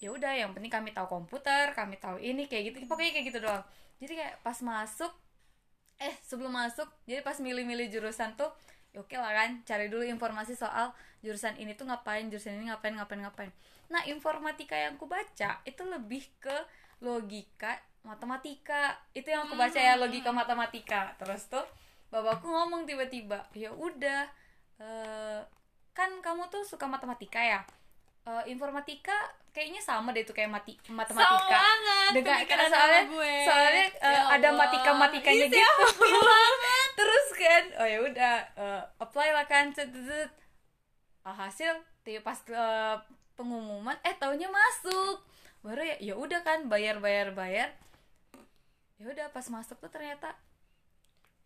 ya 0.00 0.10
udah 0.10 0.32
yang 0.32 0.50
penting 0.56 0.72
kami 0.72 0.96
tahu 0.96 1.06
komputer 1.06 1.76
kami 1.76 2.00
tahu 2.00 2.16
ini 2.16 2.48
kayak 2.48 2.72
gitu 2.72 2.88
pokoknya 2.90 3.12
kayak 3.14 3.26
gitu 3.30 3.38
doang. 3.44 3.64
Jadi 4.02 4.12
kayak 4.18 4.34
pas 4.42 4.58
masuk 4.64 5.12
eh 6.00 6.16
sebelum 6.24 6.50
masuk 6.50 6.88
jadi 7.04 7.20
pas 7.20 7.36
milih-milih 7.36 7.92
jurusan 7.92 8.32
tuh 8.32 8.48
ya 8.90 9.04
oke 9.04 9.12
lah 9.14 9.30
kan 9.36 9.60
cari 9.68 9.92
dulu 9.92 10.02
informasi 10.02 10.56
soal 10.56 10.96
jurusan 11.20 11.60
ini 11.60 11.76
tuh 11.76 11.86
ngapain 11.86 12.26
jurusan 12.32 12.56
ini 12.56 12.72
ngapain 12.72 12.96
ngapain 12.96 13.20
ngapain. 13.20 13.50
Nah 13.92 14.02
informatika 14.08 14.74
yang 14.74 14.96
aku 14.96 15.04
baca 15.04 15.60
itu 15.68 15.82
lebih 15.84 16.24
ke 16.40 16.56
logika 17.04 17.76
matematika. 18.00 18.96
Itu 19.12 19.28
yang 19.28 19.44
aku 19.46 19.54
baca 19.60 19.76
ya 19.76 20.00
logika 20.00 20.32
matematika. 20.32 21.12
Terus 21.20 21.52
tuh 21.52 21.64
bapakku 22.08 22.48
ngomong 22.48 22.88
tiba-tiba 22.88 23.44
ya 23.52 23.70
udah 23.70 24.24
eh, 24.80 25.40
kan 26.00 26.10
kamu 26.24 26.48
tuh 26.48 26.64
suka 26.64 26.88
matematika 26.88 27.36
ya? 27.36 27.60
Eh, 28.24 28.44
informatika 28.52 29.12
kayaknya 29.50 29.80
sama 29.82 30.12
deh 30.16 30.24
tuh 30.24 30.32
kayak 30.32 30.48
mati 30.48 30.76
matematika. 30.88 31.28
Sama 31.28 31.50
banget 31.50 32.10
dengan 32.16 32.38
karena 32.48 32.68
soalnya 32.68 33.02
gue. 33.08 33.34
soalnya 33.44 33.84
eh, 34.00 34.12
Ya 34.12 34.20
ada 34.32 34.48
matika 34.54 34.90
matikanya 34.96 35.46
Ih, 35.46 35.52
gitu. 35.52 35.84
terus 37.00 37.26
kan 37.36 37.62
oh 37.80 37.88
ya 37.88 37.98
udah 38.04 38.34
eh, 38.56 38.82
apply 38.96 39.28
lah 39.36 39.44
kan. 39.44 39.72
Ah, 41.20 41.36
hasil 41.36 41.72
ti- 42.00 42.20
pas 42.24 42.40
eh, 42.48 42.96
pengumuman 43.36 43.96
eh 44.04 44.14
taunya 44.16 44.48
masuk. 44.48 45.20
Baru 45.60 45.80
ya 45.84 45.96
ya 46.00 46.14
udah 46.16 46.40
kan 46.40 46.68
bayar 46.68 47.00
bayar 47.00 47.32
bayar. 47.36 47.68
Ya 49.00 49.08
udah 49.08 49.26
pas 49.32 49.48
masuk 49.48 49.80
tuh 49.80 49.88
ternyata 49.88 50.36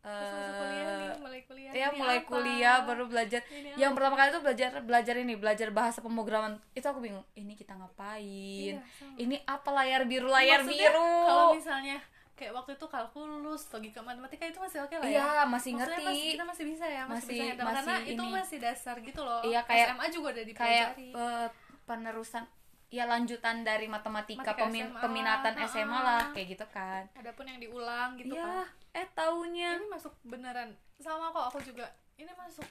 Masuk 0.05 0.37
kuliah 0.55 0.85
nih, 0.93 1.11
mulai 1.17 1.41
kuliah 1.43 1.71
ya 1.73 1.89
mulai 1.91 2.19
apa? 2.19 2.29
kuliah 2.29 2.77
baru 2.85 3.05
belajar. 3.07 3.41
Ini 3.47 3.69
yang 3.75 3.93
pertama 3.93 4.15
kali 4.15 4.29
tuh 4.31 4.43
belajar 4.43 4.69
belajar 4.81 5.15
ini 5.17 5.35
belajar 5.35 5.69
bahasa 5.71 5.99
pemrograman. 5.99 6.61
Itu 6.71 6.85
aku 6.85 7.01
bingung 7.01 7.25
ini 7.35 7.53
kita 7.53 7.73
ngapain? 7.73 8.21
Iya, 8.21 8.85
sama. 8.95 9.17
ini 9.17 9.37
apa 9.43 9.71
layar 9.73 10.05
biru 10.05 10.29
layar 10.29 10.61
Maksudnya, 10.61 10.93
biru? 10.93 11.09
kalau 11.25 11.45
misalnya 11.53 11.97
kayak 12.35 12.53
waktu 12.53 12.75
itu 12.75 12.87
kalkulus 12.87 13.63
logika 13.71 14.01
matematika 14.01 14.45
itu 14.45 14.59
masih 14.59 14.79
oke 14.83 14.93
lah 14.93 15.07
ya? 15.07 15.13
Iya 15.15 15.29
masih 15.47 15.71
Maksudnya 15.73 15.97
ngerti. 15.97 16.05
masih, 16.05 16.31
kita 16.31 16.45
masih 16.45 16.65
bisa 16.67 16.85
ya 16.85 17.03
masih, 17.03 17.15
Masih- 17.15 17.33
bisa 17.33 17.55
masih 17.57 17.65
karena 17.65 17.95
itu 18.05 18.23
ini. 18.23 18.35
masih 18.35 18.59
dasar 18.61 18.95
gitu 19.01 19.21
loh. 19.23 19.41
Iya, 19.41 19.61
kayak- 19.65 19.89
SMA 19.89 20.07
juga 20.11 20.27
udah 20.31 20.45
kayak 20.45 20.89
dipelajari. 20.93 21.09
eh, 21.15 21.49
penerusan 21.85 22.45
ya 22.95 23.05
lanjutan 23.05 23.61
dari 23.61 23.87
matematika 23.87 24.41
Matematika 24.47 24.63
pemin- 24.63 24.87
SMA. 24.89 25.01
peminatan 25.01 25.53
Ah. 25.53 25.67
SMA 25.67 25.99
lah 26.01 26.23
kayak 26.31 26.49
gitu 26.49 26.67
kan 26.69 27.03
adapun 27.13 27.45
yang 27.45 27.59
diulang 27.59 28.15
gitu 28.15 28.33
Iya, 28.33 28.47
kan 28.65 28.67
eh 28.95 29.07
taunya 29.13 29.71
ini 29.75 29.87
masuk 29.89 30.15
beneran 30.23 30.71
sama 30.97 31.29
kok 31.29 31.51
aku 31.51 31.59
juga 31.65 31.91
ini 32.15 32.31
masuk 32.33 32.63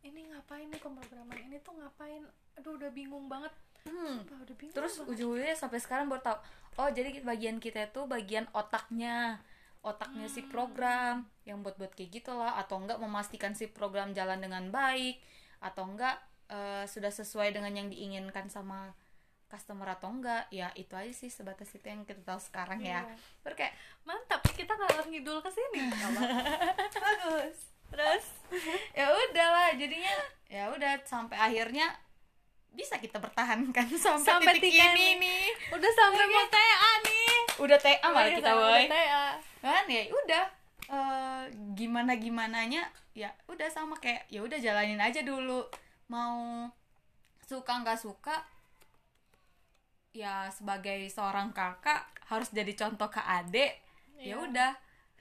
ini 0.00 0.24
ngapain 0.26 0.64
nih 0.66 0.78
pemrograman 0.78 1.36
ini 1.36 1.60
tuh 1.60 1.74
ngapain 1.74 2.24
aduh 2.54 2.72
udah 2.74 2.88
bingung 2.90 3.26
banget 3.26 3.52
hmm. 3.84 4.16
Sumpah, 4.18 4.38
udah 4.40 4.56
bingung 4.56 4.72
terus 4.72 4.96
banget. 4.96 5.12
ujung-ujungnya 5.12 5.54
sampai 5.54 5.78
sekarang 5.78 6.06
baru 6.06 6.24
tahu 6.24 6.38
oh 6.78 6.88
jadi 6.88 7.20
bagian 7.20 7.56
kita 7.58 7.86
itu 7.86 8.00
bagian 8.06 8.48
otaknya 8.50 9.44
otaknya 9.82 10.26
si 10.26 10.40
Hmm. 10.40 10.50
program 10.50 11.14
yang 11.44 11.60
buat-buat 11.60 11.92
kayak 11.92 12.10
gitu 12.14 12.32
lah 12.32 12.56
atau 12.56 12.80
enggak 12.80 12.96
memastikan 12.96 13.52
si 13.52 13.68
program 13.68 14.10
jalan 14.10 14.40
dengan 14.40 14.66
baik 14.68 15.20
atau 15.58 15.84
enggak 15.84 16.16
eh, 16.46 16.86
sudah 16.86 17.10
sesuai 17.10 17.50
dengan 17.50 17.74
yang 17.74 17.88
diinginkan 17.88 18.46
sama 18.46 18.94
customer 19.46 19.86
atau 19.94 20.10
enggak 20.10 20.50
ya 20.50 20.74
itu 20.74 20.90
aja 20.98 21.12
sih 21.14 21.30
sebatas 21.30 21.70
itu 21.70 21.86
yang 21.86 22.02
kita 22.02 22.18
tahu 22.26 22.38
sekarang 22.42 22.82
ya. 22.82 23.06
Iya. 23.06 23.14
baru 23.46 23.54
kayak 23.54 23.74
mantap 24.02 24.42
kita 24.50 24.74
ngalor 24.74 25.06
ngidul 25.06 25.38
ke 25.38 25.50
sini. 25.54 25.86
Bagus. 27.06 27.56
Terus? 27.86 28.24
Ya 28.90 29.06
udahlah 29.14 29.70
jadinya 29.78 30.14
ya 30.50 30.70
udah 30.74 30.98
sampai 31.06 31.38
akhirnya 31.38 31.86
bisa 32.74 32.98
kita 32.98 33.16
pertahankan 33.22 33.86
sampai, 33.96 34.26
Sampai 34.26 34.52
titik 34.58 34.74
tiga 34.74 34.92
ini 34.92 35.16
nih. 35.22 35.46
udah 35.72 35.90
sampai 35.94 36.24
mau 36.26 36.46
TA 36.50 36.92
nih. 37.06 37.34
Udah 37.62 37.78
TA 37.80 38.06
malah 38.10 38.28
Iya, 38.28 38.36
kita 38.42 38.52
boy 38.52 38.84
kan 39.66 39.82
ya 39.90 40.02
udah 40.06 40.44
eh, 40.86 41.42
gimana 41.74 42.14
gimananya 42.14 42.86
ya 43.16 43.34
udah 43.50 43.66
sama 43.66 43.98
kayak 43.98 44.28
ya 44.30 44.42
udah 44.42 44.58
jalanin 44.58 45.00
aja 45.00 45.22
dulu. 45.22 45.66
Mau 46.10 46.66
suka 47.46 47.82
nggak 47.82 47.98
suka 47.98 48.42
ya 50.16 50.48
sebagai 50.48 51.04
seorang 51.12 51.52
kakak 51.52 52.08
harus 52.26 52.48
jadi 52.50 52.72
contoh 52.72 53.06
ke 53.06 53.20
adik 53.20 53.76
ya 54.16 54.32
Iya. 54.32 54.36
udah 54.40 54.70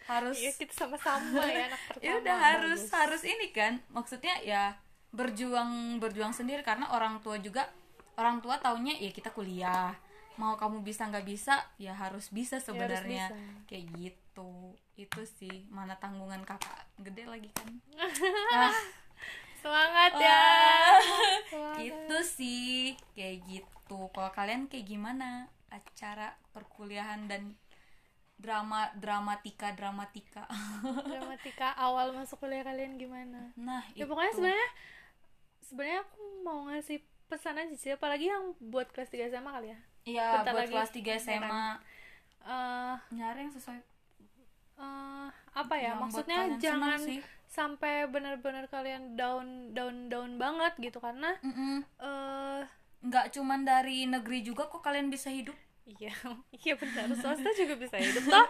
harus 0.05 0.37
Iya 0.37 0.51
kita 0.55 0.73
sama-sama 0.73 1.43
ya 1.43 1.67
anak 1.67 1.81
pertama 1.91 2.05
ya 2.05 2.11
udah 2.15 2.35
harus 2.37 2.81
Bagus. 2.87 2.95
harus 2.95 3.21
ini 3.25 3.47
kan 3.51 3.73
maksudnya 3.91 4.35
ya 4.39 4.77
berjuang 5.11 5.99
berjuang 5.99 6.31
sendiri 6.31 6.61
karena 6.61 6.87
orang 6.91 7.19
tua 7.19 7.35
juga 7.37 7.67
orang 8.15 8.39
tua 8.39 8.55
taunya 8.57 8.95
ya 8.95 9.11
kita 9.11 9.31
kuliah 9.31 9.91
mau 10.35 10.55
kamu 10.55 10.83
bisa 10.83 11.07
nggak 11.07 11.23
bisa 11.23 11.63
ya 11.75 11.95
harus 11.95 12.27
bisa 12.27 12.59
sebenarnya 12.59 13.31
bisa. 13.31 13.65
kayak 13.67 13.85
gitu 13.95 14.51
itu 14.95 15.21
sih 15.39 15.63
mana 15.67 15.95
tanggungan 15.95 16.43
kakak 16.43 16.75
gede 16.99 17.23
lagi 17.23 17.47
kan 17.51 17.71
nah, 18.51 18.71
semangat 19.65 20.11
ya 20.21 20.43
Semangat. 21.49 21.77
gitu 21.81 22.17
sih 22.21 22.93
kayak 23.17 23.37
gitu 23.49 23.99
kalau 24.13 24.29
kalian 24.29 24.69
kayak 24.69 24.85
gimana 24.85 25.49
acara 25.73 26.37
perkuliahan 26.53 27.25
dan 27.25 27.57
drama 28.37 28.91
dramatika 28.93 29.73
dramatika 29.73 30.45
dramatika 31.11 31.73
awal 31.81 32.13
masuk 32.13 32.45
kuliah 32.45 32.61
kalian 32.61 33.01
gimana 33.01 33.49
nah 33.57 33.81
ya 33.97 34.05
itu. 34.05 34.11
pokoknya 34.11 34.33
sebenarnya 34.37 34.69
sebenarnya 35.65 35.99
aku 36.05 36.21
mau 36.45 36.59
ngasih 36.69 36.99
pesan 37.25 37.57
aja 37.57 37.73
sih 37.73 37.91
apalagi 37.97 38.29
yang 38.29 38.53
buat 38.61 38.93
kelas 38.93 39.09
3 39.09 39.33
SMA 39.33 39.49
kali 39.49 39.73
ya 39.73 39.79
Iya, 40.05 40.45
buat 40.45 40.69
lagi, 40.69 40.69
kelas 40.69 40.91
3 40.93 41.01
ya 41.01 41.17
SMA? 41.17 41.67
Eh, 42.45 42.95
nyari 43.17 43.49
yang 43.49 43.53
sesuai 43.57 43.81
eh, 44.77 45.27
apa 45.55 45.75
ya 45.79 45.95
buat 45.95 46.01
maksudnya 46.07 46.39
jangan 46.59 46.99
sampai 47.47 48.09
benar-benar 48.11 48.67
kalian 48.67 49.15
down 49.15 49.71
down 49.71 50.11
down 50.11 50.35
banget 50.35 50.73
gitu 50.81 50.99
karena 50.99 51.39
Mm-mm. 51.39 51.85
eh 52.01 52.61
nggak 53.05 53.31
cuman 53.31 53.61
dari 53.63 54.09
negeri 54.09 54.41
juga 54.41 54.65
kok 54.67 54.81
kalian 54.81 55.07
bisa 55.07 55.29
hidup 55.31 55.55
iya 55.85 56.11
iya 56.65 56.73
benar 56.75 57.07
swasta 57.15 57.49
juga 57.53 57.77
bisa 57.77 57.95
hidup 58.01 58.25
toh 58.25 58.45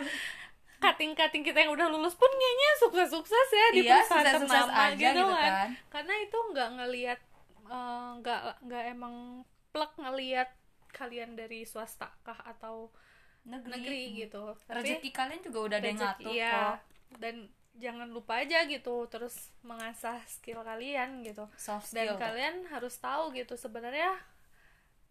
kating-kating 0.79 1.43
kita 1.43 1.65
yang 1.65 1.71
udah 1.73 1.88
lulus 1.88 2.13
pun 2.15 2.27
kayaknya 2.29 2.69
sukses-sukses 2.83 3.47
ya 3.51 3.67
di 3.73 3.79
Iya, 3.83 3.95
perusahaan 3.99 4.25
sukses-sukses 4.25 4.65
ternama 4.69 4.85
aja 4.91 4.95
gitu, 4.95 5.21
gitu 5.23 5.33
kan. 5.33 5.51
kan. 5.53 5.69
karena 5.91 6.13
itu 6.21 6.38
nggak 6.51 6.69
ngelihat 6.79 7.19
eh, 7.69 8.09
nggak 8.21 8.39
nggak 8.65 8.83
emang 8.91 9.15
plek 9.71 9.91
ngelihat 9.99 10.49
kalian 10.95 11.35
dari 11.35 11.67
swasta 11.67 12.07
kah 12.23 12.39
atau 12.47 12.89
negeri, 13.45 13.71
negeri 13.77 14.01
gitu. 14.25 14.43
Tapi- 14.65 14.75
rezeki 14.81 15.10
kalian 15.13 15.41
juga 15.45 15.60
udah 15.62 15.77
ada 15.77 15.88
yang 15.88 16.01
ngatur 16.01 16.34
iya. 16.34 16.51
kok. 16.51 16.77
Dan 17.21 17.36
jangan 17.75 18.08
lupa 18.08 18.39
aja 18.39 18.63
gitu 18.65 19.03
terus 19.12 19.51
mengasah 19.62 20.19
skill 20.25 20.65
kalian 20.65 21.21
gitu. 21.21 21.45
Soft 21.55 21.93
dan 21.93 22.12
skill. 22.12 22.19
kalian 22.19 22.55
harus 22.71 22.95
tahu 22.97 23.31
gitu 23.36 23.53
sebenarnya 23.55 24.15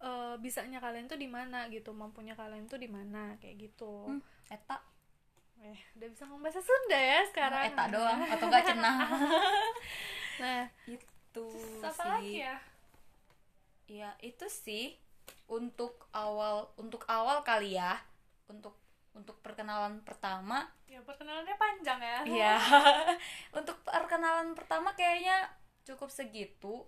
eh, 0.04 0.34
bisanya 0.42 0.82
kalian 0.82 1.06
tuh 1.06 1.16
di 1.16 1.30
mana 1.30 1.70
gitu 1.70 1.94
mampunya 1.94 2.34
kalian 2.34 2.66
tuh 2.66 2.76
di 2.76 2.90
mana 2.90 3.38
kayak 3.38 3.70
gitu. 3.70 4.10
Hmm, 4.10 4.20
eta. 4.50 4.82
Eh 5.64 5.80
udah 5.96 6.08
bisa 6.12 6.28
ngomong 6.28 6.44
bahasa 6.44 6.60
Sunda 6.60 6.98
ya 6.98 7.20
sekarang. 7.30 7.72
Eta 7.72 7.84
doang 7.88 8.20
atau 8.28 8.46
enggak 8.50 8.64
cenah. 8.68 8.96
Nah 10.34 10.66
itu 10.90 11.06
terus 11.30 11.78
apa 11.78 11.94
sih. 11.94 12.10
lagi 12.10 12.34
ya? 12.42 12.56
Ya 13.86 14.10
itu 14.18 14.46
sih 14.50 14.98
untuk 15.46 16.10
awal 16.10 16.74
untuk 16.74 17.06
awal 17.06 17.46
kali 17.46 17.78
ya 17.78 18.02
untuk 18.48 18.74
untuk 19.14 19.38
perkenalan 19.46 20.02
pertama. 20.02 20.66
Ya 20.90 20.98
perkenalannya 21.06 21.54
panjang 21.54 22.00
ya. 22.02 22.18
Iya. 22.26 22.54
Untuk 23.58 23.78
perkenalan 23.86 24.58
pertama 24.58 24.90
kayaknya 24.98 25.54
cukup 25.86 26.10
segitu. 26.10 26.82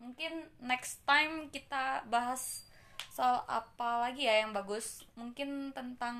Mungkin 0.00 0.48
next 0.64 1.04
time 1.04 1.52
kita 1.52 2.08
bahas 2.08 2.64
soal 3.12 3.44
apa 3.44 4.08
lagi 4.08 4.24
ya 4.24 4.40
yang 4.40 4.56
bagus. 4.56 5.04
Mungkin 5.12 5.76
tentang 5.76 6.16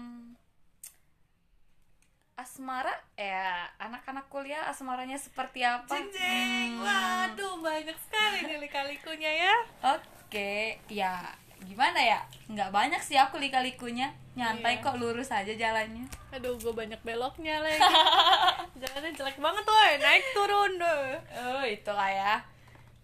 asmara. 2.36 2.92
Ya 3.16 3.72
anak-anak 3.80 4.28
kuliah 4.28 4.68
asmaranya 4.68 5.16
seperti 5.16 5.64
apa? 5.64 5.96
Jeng 5.96 6.12
jeng, 6.12 6.76
Hmm, 6.76 6.84
waduh 6.84 7.56
banyak 7.64 7.96
sekali 7.96 8.52
nih 8.52 8.58
lika-likunya 8.68 9.32
ya. 9.48 9.54
Oke 9.96 10.76
ya 10.92 11.40
gimana 11.62 11.96
ya 11.96 12.20
nggak 12.46 12.70
banyak 12.70 12.98
sih 12.98 13.14
aku 13.14 13.38
lika-likunya 13.38 14.10
nyantai 14.32 14.78
Iya. 14.78 14.82
kok 14.82 14.96
lurus 14.96 15.28
aja 15.28 15.52
jalannya 15.52 16.08
aduh 16.30 16.56
gue 16.56 16.72
banyak 16.72 16.98
beloknya 17.00 17.60
lagi 17.60 17.78
jalannya 18.82 19.12
jelek 19.12 19.36
banget 19.36 19.62
tuh 19.62 19.76
naik 19.98 20.24
turun 20.32 20.72
deh 20.76 21.20
Oh, 21.38 21.62
itulah 21.62 22.08
ya. 22.08 22.34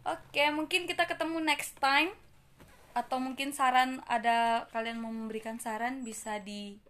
Oke, 0.03 0.49
mungkin 0.49 0.89
kita 0.89 1.05
ketemu 1.05 1.37
next 1.43 1.77
time. 1.77 2.17
Atau 2.97 3.21
mungkin 3.21 3.53
saran 3.53 4.01
ada 4.09 4.65
kalian 4.73 4.97
mau 4.97 5.13
memberikan 5.13 5.61
saran 5.61 6.01
bisa 6.01 6.41
di 6.41 6.81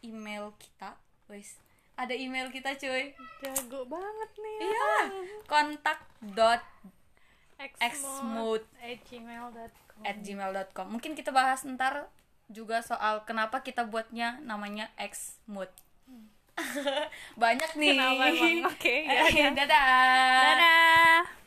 email 0.00 0.52
kita. 0.60 1.00
Wes, 1.26 1.56
ada 1.96 2.12
email 2.12 2.52
kita 2.52 2.76
cuy. 2.76 3.16
jago 3.40 3.88
banget 3.88 4.30
nih 4.36 4.54
ya. 4.54 4.66
Iya, 4.68 4.98
kontak 5.48 6.04
dot 6.20 6.60
xmode 7.80 8.64
at 8.80 9.00
at 10.04 10.20
gmail.com. 10.20 10.86
Mungkin 10.88 11.12
kita 11.18 11.30
bahas 11.30 11.64
ntar 11.64 12.08
juga 12.50 12.82
soal 12.82 13.22
kenapa 13.24 13.62
kita 13.62 13.86
buatnya 13.86 14.42
namanya 14.42 14.90
xmode. 14.98 15.72
Hmm. 16.08 16.26
banyak 17.42 17.70
nih 17.78 17.96
Kenapa 17.96 18.24
emang? 18.26 18.74
Oke, 18.74 18.94
ya, 19.06 19.22
ya. 19.30 19.48
dadah 19.54 19.86
dadah 20.44 21.39